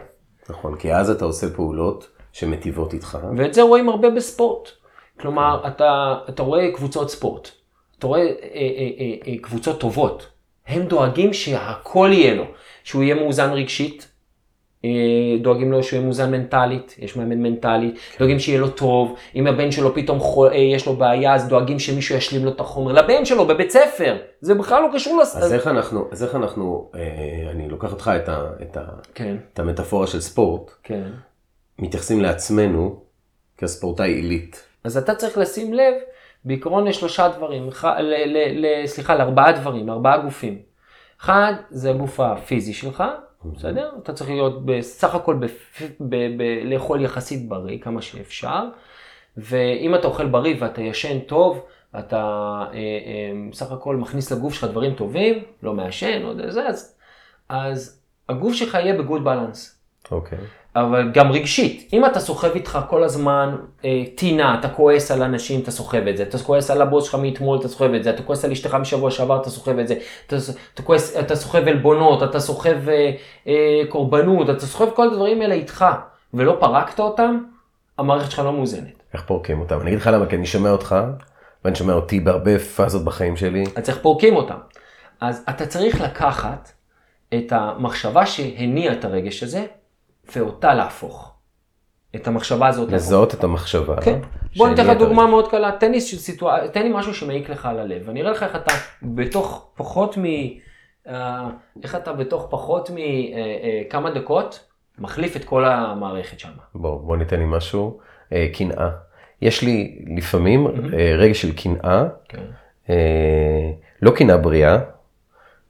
[0.50, 3.18] נכון, כי אז אתה עושה פעולות שמטיבות איתך.
[3.38, 4.70] ואת זה רואים הרבה בספורט.
[5.20, 7.50] כלומר, אתה, אתה רואה קבוצות ספורט,
[8.00, 10.28] אתה רואה אה, אה, אה, אה, קבוצות טובות,
[10.68, 12.44] הם דואגים שהכל יהיה לו,
[12.84, 14.08] שהוא יהיה מאוזן רגשית,
[15.42, 19.72] דואגים לו שהוא יהיה מאוזן מנטלית, יש מאמן מנטלי, דואגים שיהיה לו טוב, אם הבן
[19.72, 23.26] שלו פתאום חול, אה, יש לו בעיה, אז דואגים שמישהו ישלים לו את החומר, לבן
[23.26, 25.36] שלו בבית ספר, זה בכלל לא קשור לס...
[25.36, 28.84] אז איך אנחנו, אז איך אנחנו, אה, אני לוקח אותך את, ה, את, ה,
[29.16, 31.04] כן, את המטאפורה של ספורט, כן.
[31.80, 33.02] מתייחסים לעצמנו
[33.58, 34.64] כספורטאי עילית.
[34.84, 35.94] אז אתה צריך לשים לב
[36.46, 40.60] בעיקרון לשלושה דברים, ח- ל, ל, ל, סליחה, לארבעה דברים, ארבעה גופים.
[41.22, 43.04] אחד, זה הגוף הפיזי שלך,
[43.46, 43.92] בסדר?
[44.04, 45.82] אתה צריך להיות בסך הכל בפ...
[46.00, 46.16] ב...
[46.16, 46.44] ב...
[46.64, 48.64] לאכול יחסית בריא כמה שאפשר,
[49.38, 51.66] ואם אתה אוכל בריא ואתה ישן טוב,
[52.00, 56.96] אתה אה, אה, בסך הכל מכניס לגוף שלך דברים טובים, לא מעשן, או זה, אז,
[57.50, 59.82] אז הגוף שלך יהיה בגוד בלנס.
[60.12, 60.40] אוקיי.
[60.76, 63.56] אבל גם רגשית, אם אתה סוחב איתך כל הזמן
[63.86, 67.16] אה, טינה, אתה כועס על אנשים, אתה סוחב את זה, אתה כועס על הבוס שלך
[67.16, 69.96] מאתמול, אתה סוחב את זה, אתה כועס על אשתך משבוע שעבר, אתה סוחב את זה,
[70.28, 70.36] אתה,
[70.74, 73.12] אתה, כועס, אתה סוחב עלבונות, אתה סוחב אה,
[73.48, 75.86] אה, קורבנות, אתה סוחב כל הדברים האלה איתך,
[76.34, 77.38] ולא פרקת אותם,
[77.98, 79.04] המערכת שלך לא מאוזנת.
[79.14, 79.82] איך פורקים אותם?
[79.82, 80.96] אני אגיד לך למה, כי אני שומע אותך,
[81.66, 83.64] ואני שומע אותי בהרבה פאזות בחיים שלי.
[83.76, 84.58] אז צריך פורקים אותם.
[85.22, 86.72] אז אתה צריך לקחת
[87.34, 89.66] את המחשבה שהניעה את הרגש הזה,
[90.36, 91.34] ואותה להפוך.
[92.16, 92.92] את המחשבה הזאת.
[92.92, 93.08] להפוך.
[93.08, 94.02] לזהות את המחשבה.
[94.02, 94.20] כן.
[94.58, 95.28] בוא ניתן לך דוגמה.
[95.28, 98.44] מאוד קלה, תן לי, סיטואציה, תן לי משהו שמעיק לך על הלב, ואני אראה לך
[98.44, 100.24] איך אתה בתוך פחות מ...
[101.08, 101.50] אה,
[101.84, 104.66] איך אתה בתוך פחות מכמה דקות
[105.00, 106.50] מחליף את כל המערכת שם.
[106.76, 108.00] בוא, בוא ניתן לי משהו.
[108.34, 108.90] אה, קנאה.
[109.42, 112.44] יש לי לפעמים אה, רגע של קנאה, כן.
[112.90, 113.72] אה,
[114.02, 114.80] לא קנאה בריאה,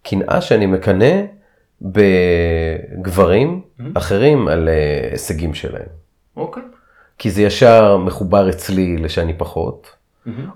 [0.03, 1.21] קנאה שאני מקנא
[1.81, 3.61] בגברים
[3.93, 5.87] אחרים על אה, הישגים שלהם.
[6.37, 6.63] אוקיי.
[7.17, 9.87] כי זה ישר מחובר אצלי לשאני פחות,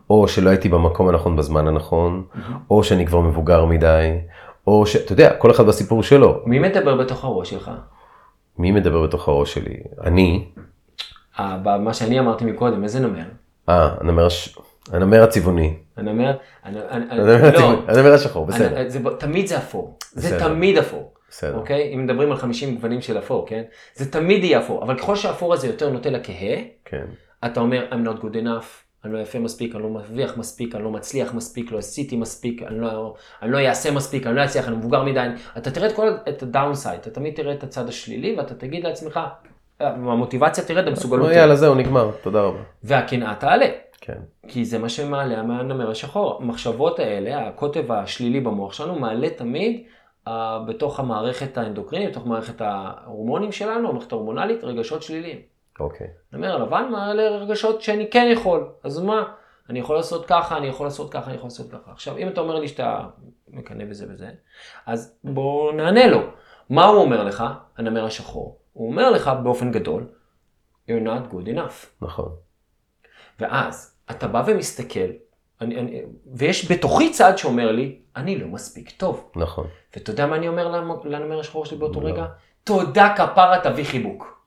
[0.09, 2.23] או שלא הייתי במקום הנכון בזמן הנכון,
[2.69, 4.17] או שאני כבר מבוגר מדי,
[4.67, 4.95] או ש...
[4.95, 6.41] אתה יודע, כל אחד בסיפור שלו.
[6.45, 7.71] מי מדבר בתוך הראש שלך?
[8.57, 9.77] מי מדבר בתוך הראש שלי?
[10.03, 10.45] אני,
[11.39, 13.23] אה, ב- מה שאני אמרתי מקודם, איזה נמר?
[13.69, 14.57] אה, הנמר, הש...
[14.93, 15.73] הנמר הצבעוני.
[15.97, 16.31] הנמר,
[16.65, 18.77] אני- אני- הנמר לא, הנמר השחור, בסדר.
[18.81, 20.39] אני- זה תמיד זה אפור, זה.
[20.39, 21.11] תמיד אפור.
[21.29, 21.57] בסדר.
[21.57, 21.93] אוקיי?
[21.93, 23.63] אם מדברים על 50 גוונים של אפור, כן?
[23.95, 27.05] זה תמיד יהיה אפור, אבל ככל שהאפור הזה יותר נוטה לכהה, כן.
[27.45, 28.65] אתה אומר, I'm not good enough,
[29.05, 32.63] אני לא יפה מספיק, אני לא מרוויח מספיק, אני לא מצליח מספיק, לא עשיתי מספיק,
[32.63, 35.27] אני לא, אני לא אעשה מספיק, אני לא אצליח, אני מבוגר מדי.
[35.57, 39.19] אתה תראה את כל, את הדאונסייד, אתה תמיד תראה את הצד השלילי, ואתה תגיד לעצמך,
[39.81, 41.37] "אה, המוטיבציה תרד, המסוגלות תרד.
[41.37, 42.59] יאללה, זהו, נגמר, תודה רבה.
[42.83, 43.67] והקנאה תעלה.
[44.01, 44.17] כן.
[44.47, 46.39] כי זה מה שמעלה מהנמר השחור.
[46.41, 49.83] המחשבות האלה, הקוטב השלילי במוח שלנו, מעלה תמיד
[50.67, 55.41] בתוך המערכת האנדוקרינית, בתוך מערכת ההורמונים שלנו, המערכת ההורמונלית, רגשות שליליים.
[55.79, 56.07] אוקיי.
[56.33, 59.33] נמר הלבן מעלה רגשות שאני כן יכול, אז מה?
[59.69, 61.91] אני יכול לעשות ככה, אני יכול לעשות ככה, אני יכול לעשות ככה.
[61.91, 63.07] עכשיו, אם אתה אומר לי שאתה
[63.47, 64.29] מקנא בזה וזה,
[64.85, 66.21] אז בוא נענה לו.
[66.69, 67.43] מה הוא אומר לך,
[67.77, 68.59] הנמר השחור?
[68.73, 70.07] הוא אומר לך באופן גדול,
[70.89, 71.85] you're not good enough.
[72.01, 72.35] נכון.
[73.39, 75.09] ואז אתה בא ומסתכל,
[75.61, 76.01] אני, אני,
[76.33, 79.31] ויש בתוכי צד שאומר לי, אני לא מספיק טוב.
[79.35, 79.67] נכון.
[79.95, 80.67] ואתה יודע מה אני אומר
[81.03, 82.07] לנמר השחור שלי באותו לא.
[82.07, 82.25] רגע?
[82.63, 84.41] תודה כפרה תביא חיבוק.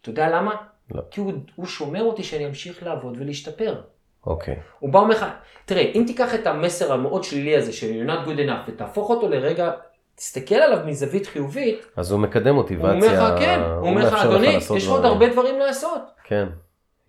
[0.00, 0.54] אתה יודע למה?
[0.90, 1.02] לא.
[1.10, 3.80] כי הוא, הוא שומר אותי שאני אמשיך לעבוד ולהשתפר.
[4.26, 4.56] אוקיי.
[4.78, 5.26] הוא בא ואומר לך,
[5.64, 9.28] תראה, אם תיקח את המסר המאוד שלילי הזה של you're not good enough ותהפוך אותו
[9.28, 9.70] לרגע,
[10.14, 12.90] תסתכל עליו מזווית חיובית, אז הוא מקדם הוא מוטיבציה.
[12.92, 16.02] אומר לך, כן, הוא אומר לך, אדוני, יש עוד דברים." הרבה דברים לעשות.
[16.24, 16.48] כן.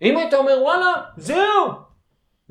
[0.02, 1.70] אם היית אומר, וואלה, זהו,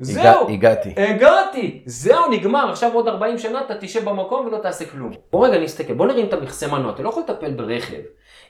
[0.04, 0.94] זהו, הגעתי.
[0.96, 5.10] הגעתי, זהו, נגמר, עכשיו עוד 40 שנה אתה תשב במקום ולא תעשה כלום.
[5.32, 8.00] בוא רגע נסתכל, בוא נרים את המכסה מנוע, אתה לא יכול לטפל ברכב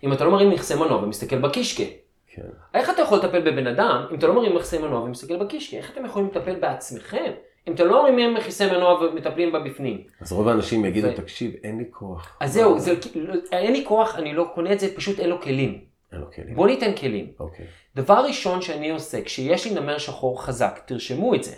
[0.05, 1.85] אם אתה לא מרים מכסה מנוע ומסתכל בקישקה.
[2.27, 2.43] כן.
[2.75, 5.77] איך אתה יכול לטפל בבן אדם אם אתה לא מרים מכסה מנוע ומסתכל בקישקה?
[5.77, 7.33] איך אתם יכולים לטפל בעצמכם
[7.69, 10.03] אם אתם לא מרימים מכסה מנוע ומטפלים בה בפנים?
[10.21, 12.37] אז רוב האנשים יגידו, ו- תקשיב, אין לי כוח.
[12.41, 15.41] אז זהו, זה, כאילו, אין לי כוח, אני לא קונה את זה, פשוט אין לו
[15.41, 15.94] כלים.
[16.19, 16.57] לו כלים.
[16.57, 17.33] בוא ניתן כלים.
[17.41, 17.67] אוקיי.
[17.97, 21.55] דבר ראשון שאני עושה, כשיש לי נמר שחור חזק, תרשמו את זה.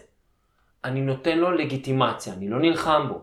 [0.84, 3.18] אני נותן לו לגיטימציה, אני לא נלחם בו.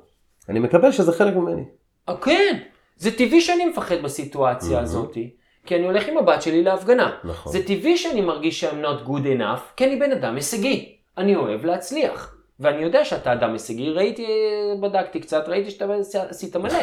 [0.50, 1.64] אני מקבל שזה חלק ממני.
[2.10, 2.60] אה, כן,
[2.96, 4.84] זה טבעי שאני מפחד בסיטואציה מהמם.
[4.84, 5.18] הזאת,
[5.66, 7.18] כי אני הולך עם הבת שלי להפגנה.
[7.24, 7.52] נכון.
[7.52, 10.98] זה טבעי שאני מרגיש שאני not good enough, כי אני בן אדם הישגי.
[11.18, 12.36] אני אוהב להצליח.
[12.60, 14.28] ואני יודע שאתה אדם הישגי, ראיתי,
[14.82, 15.86] בדקתי קצת, ראיתי שאתה
[16.30, 16.80] עשית מלא.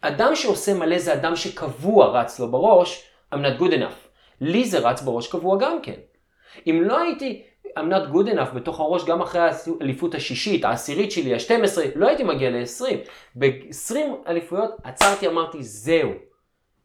[0.00, 4.08] אדם שעושה מלא זה אדם שקבוע רץ לו בראש, I'm not good enough.
[4.40, 6.00] לי זה רץ בראש קבוע גם כן.
[6.66, 7.42] אם לא הייתי
[7.78, 12.22] I'm not good enough בתוך הראש גם אחרי האליפות השישית, העשירית שלי, ה-12, לא הייתי
[12.22, 12.84] מגיע ל-20.
[13.38, 16.10] ב-20 אליפויות עצרתי, אמרתי, זהו.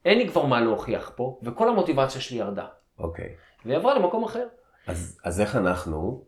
[0.06, 2.66] אין לי כבר מה להוכיח פה, וכל המוטיבציה שלי ירדה.
[3.00, 3.30] אוקיי.
[3.66, 4.48] והיא עברה למקום אחר.
[4.88, 6.24] אז, אז איך אנחנו,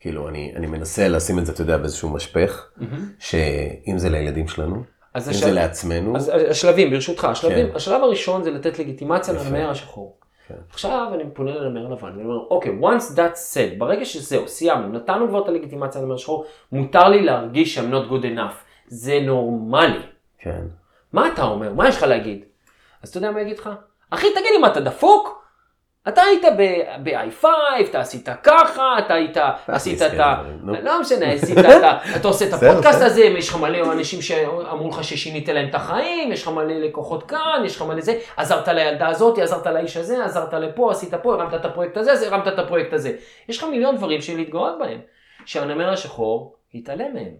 [0.00, 2.70] כאילו, אני, אני מנסה לשים את זה, אתה יודע, באיזשהו משפך,
[3.18, 4.82] שאם זה לילדים שלנו,
[5.14, 7.76] אז אם השל- זה לעצמנו, אז השלבים, ברשותך, השלבים, כן.
[7.76, 9.34] השלב הראשון זה לתת לגיטימציה.
[9.34, 10.16] לנמר השחור.
[10.48, 10.54] כן.
[10.70, 15.28] עכשיו אני פונה לנמר לבן, ואני אומר, אוקיי, once that's said, ברגע שזהו, סיימנו, נתנו
[15.28, 18.54] כבר את הלגיטימציה לנמר השחור, מותר לי להרגיש I'm not good enough.
[18.86, 20.02] זה נורמלי.
[20.38, 20.62] כן,
[21.12, 21.72] מה אתה אומר?
[21.72, 22.44] מה יש לך להגיד?
[23.02, 23.70] אז אתה יודע מה יגיד לך?
[24.10, 25.43] אחי, תגיד לי, מה, אתה דפוק?
[26.08, 26.44] אתה היית
[27.02, 27.44] ב-i5,
[27.88, 29.36] אתה עשית ככה, אתה היית,
[29.66, 30.42] עשית את ה...
[30.62, 31.98] לא משנה, עשית את ה...
[32.16, 33.02] אתה עושה את הפודקאסט.
[33.02, 37.22] הזה, יש לך מלא אנשים שאמרו לך ששינית להם את החיים, יש לך מלא לקוחות
[37.22, 41.34] כאן, יש לך מלא זה, עזרת לילדה הזאת, עזרת לאיש הזה, עזרת לפה, עשית פה,
[41.34, 43.16] הרמת את הפרויקט הזה, הרמת את הפרויקט הזה.
[43.48, 45.00] יש לך מיליון דברים של להתגאות בהם.
[45.44, 47.34] שהנמר השחור יתעלם מהם.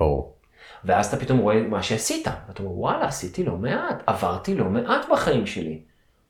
[0.00, 0.36] ברור.
[0.84, 2.28] ואז אתה פתאום רואה מה שעשית.
[2.48, 5.82] ואתה אומר, וואלה, עשיתי לא מעט, עברתי לא מעט בחיים שלי.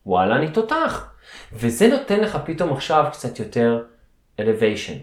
[0.06, 1.11] וואלה, אני תותח.
[1.52, 3.82] וזה נותן לך פתאום עכשיו קצת יותר
[4.40, 4.96] elevation.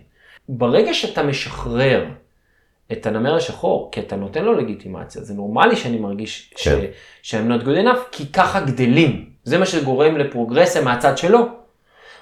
[0.49, 2.05] ברגע שאתה משחרר
[2.91, 6.67] את הנמר השחור, כי אתה נותן לו לגיטימציה, זה נורמלי שאני מרגיש ש...
[6.67, 6.79] כן.
[7.21, 9.29] שהם not good enough, כי ככה גדלים.
[9.43, 11.39] זה מה שגורם לפרוגרסיה מהצד שלו.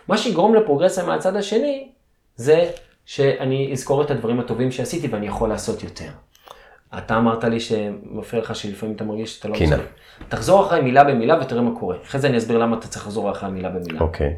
[0.08, 1.89] מה שיגרום לפרוגרסיה מהצד השני,
[2.36, 2.72] זה
[3.06, 6.10] שאני אזכור את הדברים הטובים שעשיתי ואני יכול לעשות יותר.
[6.98, 9.76] אתה אמרת לי שמפריע לך שלפעמים אתה מרגיש שאתה לא קינה.
[9.76, 9.92] מספיק.
[10.30, 11.96] תחזור אחרי מילה במילה ותראה מה קורה.
[12.04, 14.00] אחרי זה אני אסביר למה אתה צריך לחזור אחרי המילה במילה.
[14.00, 14.36] אוקיי.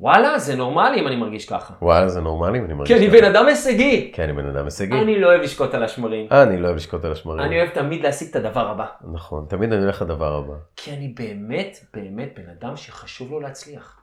[0.00, 1.74] וואלה, זה נורמלי אם אני מרגיש ככה.
[1.82, 3.20] וואלה, זה נורמלי, ואני מרגיש כי אני ככה.
[3.20, 4.12] בן אדם הישגי.
[4.14, 5.00] כי אני בן אדם הישגי.
[5.00, 6.26] אני לא אוהב לשקוט על השמרים.
[6.32, 7.40] אה, אני לא אוהב לשקוט על השמרים.
[7.40, 8.86] אני אוהב תמיד להשיג את הדבר הבא.
[9.14, 10.54] נכון, תמיד אני הולך לדבר הבא.
[10.76, 14.00] כי אני באמת, באמת בן אדם שחשוב לו להצליח.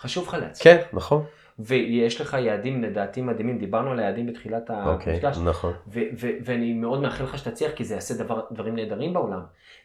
[0.00, 0.76] חשוב לך להצליח.
[0.76, 1.24] כן, נכון.
[1.58, 5.38] ויש לך יעדים לדעתי מדהימים, דיברנו על היעדים בתחילת אוקיי, המפגש.
[5.38, 5.72] נכון.
[5.88, 9.40] ו- ו- ואני מאוד מאחל לך שתצליח, כי זה יעשה דבר, דברים נהדרים בעולם.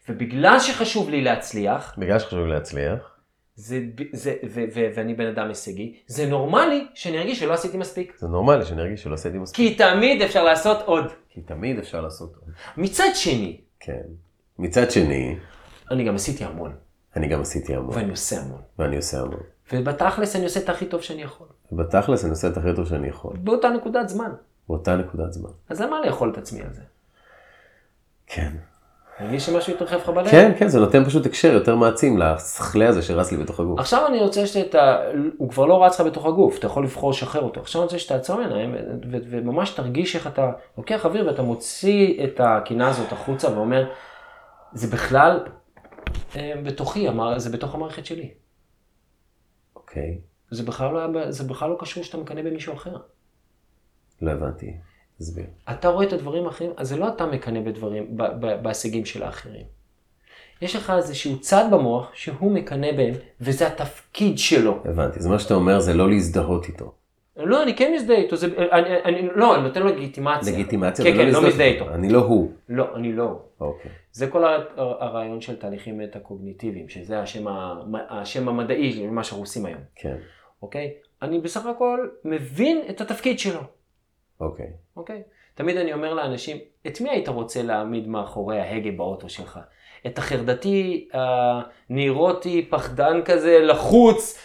[0.08, 3.16] ובגלל שחשוב לי להצליח, בגלל שחשוב לי להצליח,
[3.54, 3.80] זה,
[4.12, 8.16] זה, ו- ו- ואני בן אדם הישגי, זה נורמלי שאני ארגיש שלא עשיתי מספיק.
[8.18, 9.56] זה נורמלי שאני ארגיש שלא עשיתי מספיק.
[9.56, 11.04] כי תמיד אפשר לעשות עוד.
[11.28, 12.54] כי תמיד אפשר לעשות עוד.
[12.76, 14.02] מצד שני, כן.
[14.58, 15.36] מצד שני,
[15.90, 16.72] אני גם עשיתי המון,
[17.16, 18.60] אני גם עשיתי המון, ואני עושה המון.
[18.78, 19.40] ואני עושה המון.
[19.72, 21.46] ובתכלס אני עושה את הכי טוב שאני יכול.
[21.72, 23.36] ובתכלס אני עושה את הכי טוב שאני יכול.
[23.36, 24.30] באותה נקודת זמן.
[24.68, 25.50] באותה נקודת זמן.
[25.68, 26.82] אז למה לאכול את עצמי על זה?
[28.26, 28.52] כן.
[29.20, 30.28] מרגיש שמשהו התרחב לך בלב?
[30.28, 33.78] כן, כן, זה נותן פשוט הקשר יותר מעצים לשכלי הזה שרץ לי בתוך הגוף.
[33.78, 34.98] עכשיו אני רוצה שאתה,
[35.38, 37.60] הוא כבר לא רץ לך בתוך הגוף, אתה יכול לבחור לשחרר אותו.
[37.60, 38.76] עכשיו אני רוצה שתעצור עיניים ו-
[39.10, 43.88] ו- וממש תרגיש איך אתה לוקח אוויר ואתה מוציא את הקינה הזאת החוצה ואומר,
[44.72, 45.40] זה בכלל
[46.36, 47.06] אה, בתוכי,
[47.36, 48.30] זה בתוך המערכת שלי.
[49.96, 50.18] אוקיי,
[50.50, 52.96] זה בכלל לא, זה בכלל לא קשור שאתה מקנא במישהו אחר.
[54.22, 54.72] לא הבנתי.
[55.18, 55.44] תסביר.
[55.70, 58.16] אתה רואה את הדברים האחרים, אז זה לא אתה מקנא בדברים,
[58.62, 59.64] בהישגים של האחרים.
[60.62, 64.82] יש לך איזשהו צד במוח שהוא מקנא בהם, וזה התפקיד שלו.
[64.84, 65.18] הבנתי.
[65.18, 66.92] אז מה שאתה אומר זה לא להזדהות איתו.
[67.36, 70.52] לא, אני כן מזדהה איתו, זה, אני, אני, לא, אני נותן לו לגיטימציה.
[70.52, 71.94] לגיטימציה כן, ולא כן, לא מזדהה איתו.
[71.94, 72.52] אני לא הוא.
[72.68, 73.40] לא, אני לא.
[73.60, 73.90] אוקיי.
[74.16, 74.66] זה כל הר-
[75.04, 77.44] הרעיון של תהליכים מטה-קוגניטיביים, שזה השם,
[78.08, 80.16] השם המדעי למה שאנחנו עושים היום, כן.
[80.62, 80.92] אוקיי?
[81.22, 83.60] אני בסך הכל מבין את התפקיד שלו,
[84.40, 84.66] אוקיי.
[84.96, 85.22] אוקיי?
[85.54, 86.56] תמיד אני אומר לאנשים,
[86.86, 89.60] את מי היית רוצה להעמיד מאחורי ההגה באוטו שלך?
[90.06, 94.38] את החרדתי, הנאירוטי, פחדן כזה, לחוץ,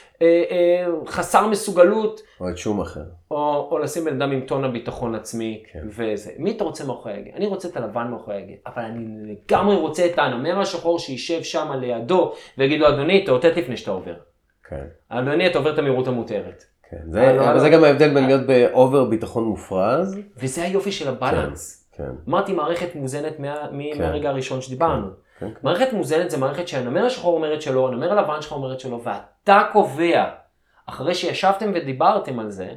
[1.07, 3.03] חסר מסוגלות, או את שום אחר.
[3.31, 5.79] או, או לשים בן אדם עם טון הביטחון עצמי, כן.
[5.87, 6.31] וזה.
[6.37, 7.31] מי אתה רוצה מאחורי ההגה?
[7.35, 11.71] אני רוצה את הלבן מאחורי ההגה, אבל אני לגמרי רוצה את הנמר השחור שישב שם
[11.79, 14.13] לידו, ויגיד לו, אדוני, תאותת לפני שאתה עובר.
[14.69, 14.85] כן.
[15.09, 16.63] אדוני, אתה עובר את המהירות המותרת.
[16.89, 16.97] כן.
[16.97, 17.59] אה, זה, לא, אבל לא.
[17.59, 20.19] זה גם ההבדל בין להיות באובר ביטחון מופרז.
[20.37, 21.89] וזה היופי של הבלנס.
[21.91, 22.11] כן.
[22.29, 23.55] אמרתי מערכת מוזנת מה,
[23.93, 24.01] כן.
[24.01, 25.07] מהרגע הראשון שדיברנו.
[25.07, 25.47] כן.
[25.47, 25.49] כן.
[25.63, 29.01] מערכת מוזנת זה מערכת שהנמר השחור אומרת שלו, הנמר הלבן שלך אומרת שלו,
[29.41, 30.29] ואתה קובע,
[30.85, 32.69] אחרי שישבתם ודיברתם על זה,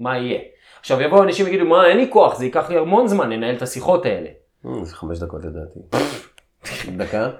[0.00, 0.40] מה יהיה.
[0.80, 3.62] עכשיו יבואו אנשים ויגידו, מה, אין לי כוח, זה ייקח לי המון זמן לנהל את
[3.62, 4.28] השיחות האלה.
[4.66, 5.80] אה, זה חמש דקות לדעתי.
[6.96, 7.30] דקה?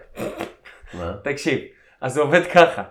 [0.94, 1.14] מה?
[1.24, 1.60] תקשיב,
[2.00, 2.82] אז זה עובד ככה.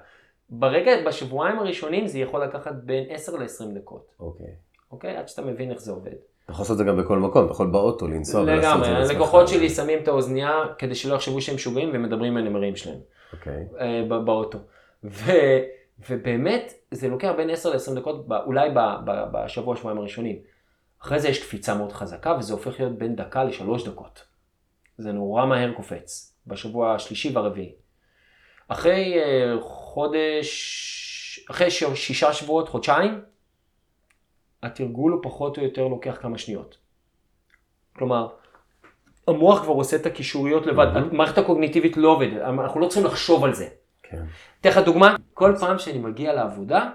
[0.50, 4.48] ברגע, בשבועיים הראשונים זה יכול לקחת בין 10 ל-20 דקות, אוקיי.
[4.92, 5.18] אוקיי?
[5.18, 6.12] עד שאתה מבין איך זה עובד.
[6.12, 8.86] אתה יכול לעשות את זה גם בכל מקום, אתה יכול באוטו לנסוע ולעשות את לגמרי,
[8.86, 9.12] זה לעצמך.
[9.12, 13.00] הלקוחות שלי שמים את האוזנייה כדי שלא יחשבו שהם משוגעים ומדברים עם הנמרים שלהם.
[13.34, 13.66] אוקיי.
[13.80, 14.58] אה, באוטו.
[15.04, 15.32] ו,
[16.10, 18.70] ובאמת, זה לוקח בין 10 ל-20 דקות, אולי
[19.32, 20.40] בשבוע, שבועיים הראשונים.
[21.02, 24.26] אחרי זה יש קפיצה מאוד חזקה, וזה הופך להיות בין דקה לשלוש דקות.
[24.98, 27.76] זה נורא מהר קופץ, בשבוע השלישי והרביעי.
[28.68, 33.22] אחרי אה, חודש, אחרי שישה שבועות, חודשיים,
[34.64, 36.78] התרגול הוא פחות או יותר לוקח כמה שניות.
[37.96, 38.28] כלומר,
[39.28, 41.10] המוח כבר עושה את הקישוריות לבד, מהמם.
[41.10, 43.70] המערכת הקוגניטיבית לא עובדת, אנחנו לא צריכים לחשוב על זה.
[44.12, 44.24] כן.
[44.62, 46.90] אתן לך דוגמה, כל פעם שאני מגיע לעבודה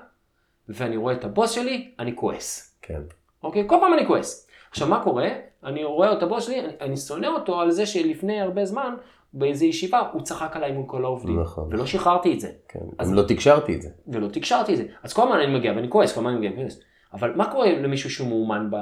[0.69, 2.77] ואני רואה את הבוס שלי, אני כועס.
[2.83, 3.01] כן.
[3.43, 3.65] אוקיי?
[3.67, 4.49] כל פעם אני כועס.
[4.71, 5.29] עכשיו מה קורה?
[5.65, 8.95] אני רואה את הבוס שלי, אני, אני שונא אותו על זה שלפני הרבה זמן,
[9.33, 11.41] באיזו ישיבה, הוא צחק עליי מול כל העובדים.
[11.41, 11.69] נכון.
[11.73, 12.51] ולא שחררתי את זה.
[12.69, 12.81] כן.
[12.99, 13.89] אז- לא תקשרתי את זה.
[14.09, 14.85] ולא תקשרתי את זה.
[15.03, 16.81] אז כל הזמן אני מגיע ואני כועס, כל הזמן אני מגיע וכועס.
[17.13, 18.77] אבל מה קורה למישהו שהוא מאומן ב-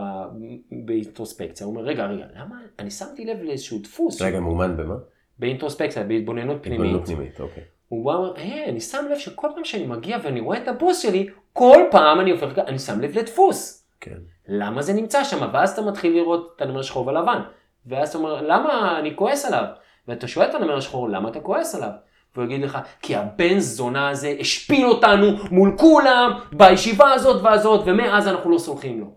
[0.87, 1.66] באינטרוספקציה?
[1.66, 2.57] הוא אומר, רגע, רגע, למה?
[2.78, 4.95] אני שמתי לב לאיזשהו דפוס רגע, מאומן במה?
[5.39, 6.80] באינטרוספקציה, בהתבוננות פנימית.
[6.80, 7.62] התבוננות פנימית, אוקיי.
[7.89, 11.03] הוא בא ואומר, היי, אני שם לב שכל פעם שאני מגיע ואני רואה את הבוס
[11.03, 13.87] שלי, כל פעם אני הופך, אני שם לב לדפוס.
[14.01, 14.18] כן.
[14.49, 15.49] למה זה נמצא שם?
[15.53, 17.41] ואז אתה מתחיל לראות את הנמר השחור ולבן.
[17.87, 19.64] ואז אתה אומר, למה אני כועס עליו?
[20.09, 21.91] ואתה שואל את הנמר השחור, למה אתה כועס עליו?
[22.35, 28.28] והוא יגיד לך, כי הבן זונה הזה השפיל אותנו מול כולם בישיבה הזאת והזאת, ומאז
[28.28, 29.14] אנחנו לא סולחים לו.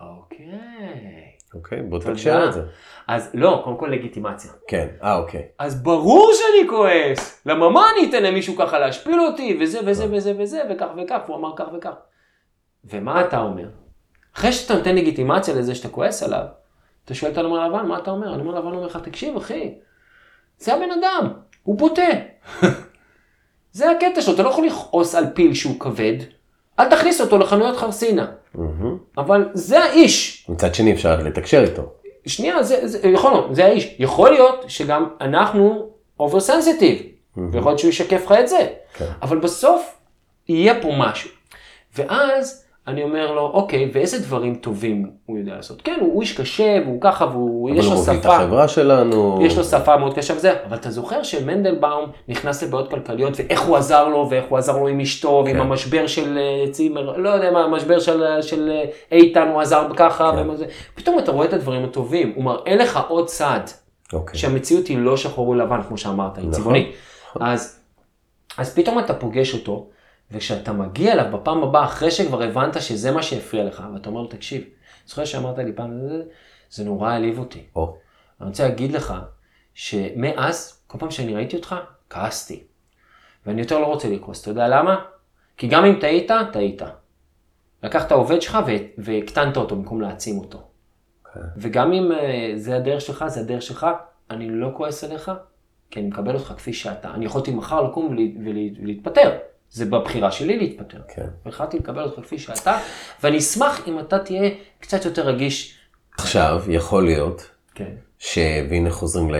[0.00, 1.17] אוקיי.
[1.54, 1.98] אוקיי, בוא.
[1.98, 2.62] תקשר את זה.
[3.08, 4.50] אז לא, קודם כל לגיטימציה.
[4.68, 5.42] כן, אה, אוקיי.
[5.58, 7.42] אז ברור שאני כועס.
[7.46, 11.36] למה מה אני אתן למישהו ככה להשפיל אותי, וזה וזה וזה וזה, וכך וכך, והוא
[11.36, 11.94] אמר כך וכך.
[12.84, 13.68] ומה אתה אומר?
[14.36, 16.44] אחרי שאתה נותן לגיטימציה לזה שאתה כועס עליו,
[17.04, 18.34] אתה שואל את הנמר לבן, מה אתה אומר?
[18.34, 19.74] הנמר לבן אומר לך, תקשיב אחי,
[20.58, 21.32] זה הבן אדם,
[21.62, 22.02] הוא בוטה.
[23.72, 26.16] זה הקטע שלו, אתה לא יכול לכעוס על פיל שהוא כבד,
[26.78, 28.26] אל תכניס אותו לחנויות חרסינה.
[28.54, 28.97] מהמם.
[29.18, 31.82] אבל זה האיש, מצד שני אפשר לתקשר איתו.
[32.26, 33.96] שנייה, זה, זה, יכול להיות, זה האיש.
[33.98, 35.90] יכול להיות שגם אנחנו
[36.20, 37.02] over sensitive,
[37.36, 38.66] ויכול להיות שהוא ישקף לך את זה.
[38.94, 39.04] כן.
[39.22, 39.94] אבל בסוף
[40.48, 41.30] יהיה פה משהו.
[41.96, 45.82] ואז אני אומר לו, אוקיי, ואיזה דברים טובים הוא יודע לעשות?
[45.82, 48.36] כן, הוא, הוא איש קשה, והוא ככה, והוא, אבל יש הוא לו מוביל את שפה.
[48.36, 49.38] החברה שלנו.
[49.42, 53.76] יש לו שפה מאוד קשה וזה, אבל אתה זוכר שמנדלבאום נכנס לבעיות כלכליות ואיך הוא
[53.76, 55.60] עזר לו ואיך הוא עזר לו עם אשתו ועם כן.
[55.60, 58.70] המשבר של אה, צימר, לא יודע מה, המשבר של, של
[59.12, 60.38] אה, איתן הוא עזר ככה, כן.
[60.38, 60.66] ומה זה.
[60.94, 63.60] פתאום אתה רואה את הדברים הטובים, הוא מראה לך עוד צד,
[64.12, 64.38] אוקיי.
[64.38, 66.60] שהמציאות היא לא שחור ולבן כמו שאמרת, היא נכון.
[66.60, 66.88] צבעונית.
[67.40, 67.80] אז,
[68.58, 69.86] אז פתאום אתה פוגש אותו,
[70.30, 74.26] וכשאתה מגיע אליו בפעם הבאה אחרי שכבר הבנת שזה מה שהפריע לך, ואתה אומר לו
[74.28, 74.64] תקשיב,
[75.06, 76.22] זוכר שאמרת לי פעם, זה,
[76.70, 77.66] זה נורא העליב אותי.
[77.76, 77.96] או,
[78.40, 79.14] אני רוצה להגיד לך
[79.74, 81.74] שמאז, כל פעם שאני ראיתי אותך,
[82.10, 82.62] כעסתי.
[83.46, 84.42] ואני יותר לא רוצה לכעוס.
[84.42, 85.04] אתה יודע למה?
[85.56, 86.82] כי גם אם טעית, טעית.
[87.82, 88.58] לקחת עובד שלך
[88.98, 90.58] והקטנת אותו במקום להעצים אותו.
[91.34, 91.40] כן.
[91.56, 93.86] וגם אם אה, זה הדרך שלך, זה הדרך שלך,
[94.30, 95.30] אני לא כועס עליך,
[95.90, 97.10] כי אני מקבל אותך כפי שאתה.
[97.14, 99.38] אני יכולתי מחר לקום ולה- ולה- ולהתפטר.
[99.70, 101.00] זה בבחירה שלי להתפטר.
[101.14, 101.26] כן.
[101.46, 102.78] והחלטתי לקבל אותך כפי שאתה,
[103.22, 104.50] ואני אשמח אם אתה תהיה
[104.80, 105.78] קצת יותר רגיש.
[106.18, 107.92] עכשיו, יכול להיות כן.
[108.18, 108.38] ש...
[108.70, 109.36] והנה חוזרים ל...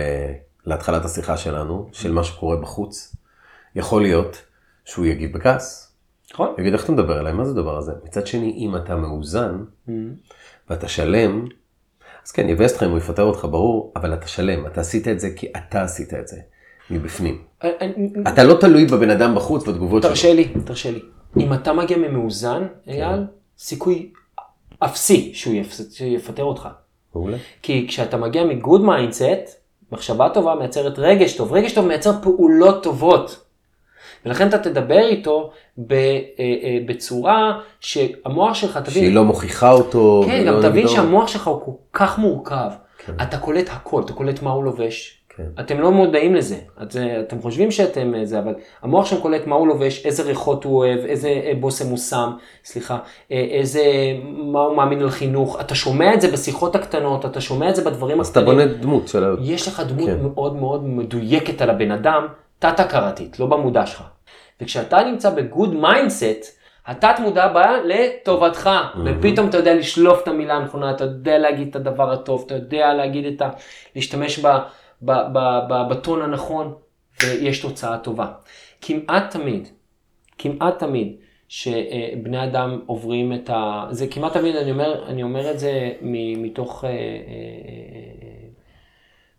[0.65, 3.15] להתחלת השיחה שלנו, של מה שקורה בחוץ.
[3.75, 4.41] יכול להיות
[4.85, 5.95] שהוא יגיב בכעס.
[6.33, 6.55] נכון?
[6.59, 7.33] יגיד, איך אתה מדבר אליי?
[7.33, 7.91] מה זה הדבר הזה?
[8.03, 9.63] מצד שני, אם אתה מאוזן,
[10.69, 11.45] ואתה שלם,
[12.25, 15.19] אז כן, יבאס אותך אם הוא יפטר אותך, ברור, אבל אתה שלם, אתה עשית את
[15.19, 16.37] זה כי אתה עשית את זה,
[16.91, 17.37] מבפנים.
[18.27, 20.09] אתה לא תלוי בבן אדם בחוץ, בתגובות שלו.
[20.11, 20.99] תרשה לי, תרשה לי.
[21.39, 23.19] אם אתה מגיע ממאוזן, אייל,
[23.57, 24.09] סיכוי
[24.79, 26.67] אפסי שהוא יפ- שיפטר אותך.
[27.15, 27.37] מעולה.
[27.61, 29.25] כי כשאתה מגיע מ good mindset,
[29.91, 31.53] מחשבה טובה מייצרת רגש טוב.
[31.53, 33.45] רגש טוב מייצר פעולות טובות.
[34.25, 40.23] ולכן אתה תדבר איתו ב, אה, אה, בצורה שהמוח שלך, תבין, שהיא לא מוכיחה אותו.
[40.25, 40.89] כן, גם תבין נגדו.
[40.89, 42.69] שהמוח שלך הוא כל כך מורכב.
[43.05, 43.13] כן.
[43.21, 45.18] אתה קולט הכל, אתה קולט מה הוא לובש.
[45.39, 45.61] כן.
[45.61, 49.55] אתם לא מודעים לזה, את, אתם חושבים שאתם אה, זה, אבל המוח שם קולט מה
[49.55, 52.29] הוא לובש, איזה ריחות הוא אוהב, איזה אה, בושם הוא שם,
[52.65, 52.97] סליחה,
[53.31, 53.83] אה, איזה,
[54.23, 57.85] מה הוא מאמין על חינוך, אתה שומע את זה בשיחות הקטנות, אתה שומע את זה
[57.85, 58.57] בדברים אז אתה הקטנים.
[58.59, 59.35] בונה דמות של ה...
[59.41, 60.19] יש לך דמות כן.
[60.21, 62.27] מאוד מאוד מדויקת על הבן אדם,
[62.59, 64.03] תת-הכרתית, לא במודע שלך.
[64.61, 66.59] וכשאתה נמצא ב good mindset,
[66.89, 68.69] התת מודע בא לטובתך,
[69.05, 72.93] ופתאום אתה יודע לשלוף את המילה הנכונה, אתה יודע להגיד את הדבר הטוב, אתה יודע
[72.93, 73.49] להגיד את ה...
[73.95, 74.57] להשתמש ב,
[75.01, 76.73] בטון הנכון,
[77.23, 78.31] ויש תוצאה טובה.
[78.81, 79.67] כמעט תמיד,
[80.37, 81.15] כמעט תמיד,
[81.47, 83.87] שבני אדם עוברים את ה...
[83.91, 85.91] זה כמעט תמיד, אני אומר, אני אומר את זה
[86.37, 88.47] מתוך, אה, אה, אה,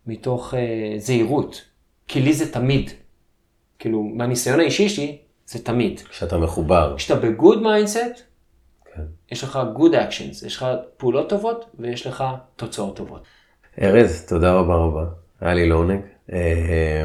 [0.07, 0.55] מתוך
[0.99, 1.65] זהירות,
[2.09, 2.91] כי לי זה תמיד.
[3.79, 6.01] כאילו, מהניסיון האישי שלי, זה תמיד.
[6.01, 6.95] כשאתה מחובר.
[6.97, 8.23] כשאתה ב good mindset,
[8.95, 9.03] כן.
[9.31, 12.25] יש לך good actions, יש לך פעולות טובות ויש לך
[12.57, 13.23] תוצאות טובות.
[13.83, 15.20] ארז, תודה רבה רבה.
[15.41, 16.01] היה לי לעונג.
[16.33, 17.05] אה,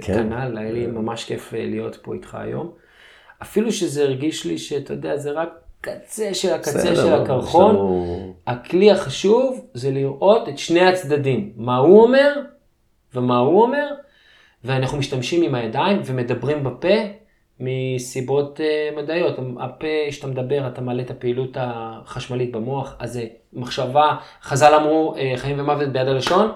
[0.00, 0.14] כן.
[0.14, 2.70] כנ"ל, היה לי ממש כיף אה, להיות פה איתך היום.
[3.42, 5.48] אפילו שזה הרגיש לי שאתה יודע, זה רק
[5.80, 7.74] קצה של הקצה בסדר, של הקרחון.
[7.74, 12.32] לנו- הכלי החשוב זה לראות את שני הצדדים, מה הוא אומר
[13.14, 13.86] ומה הוא אומר,
[14.64, 16.88] ואנחנו משתמשים עם הידיים ומדברים בפה
[17.60, 19.34] מסיבות uh, מדעיות.
[19.60, 25.36] הפה, כשאתה מדבר, אתה מעלה את הפעילות החשמלית במוח, אז זה מחשבה, חז"ל אמרו, uh,
[25.36, 26.52] חיים ומוות ביד הלשון,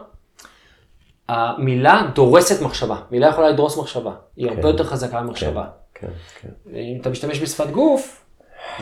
[1.29, 4.69] המילה דורסת מחשבה, מילה יכולה לדרוס מחשבה, היא הרבה כן.
[4.69, 5.65] יותר חזקה ממחשבה.
[5.95, 6.09] כן,
[6.41, 6.49] כן.
[6.75, 8.25] אם אתה משתמש בשפת גוף,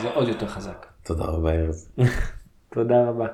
[0.01, 0.85] זה עוד יותר חזק.
[1.03, 1.89] תודה רבה ארז.
[2.73, 3.27] תודה רבה.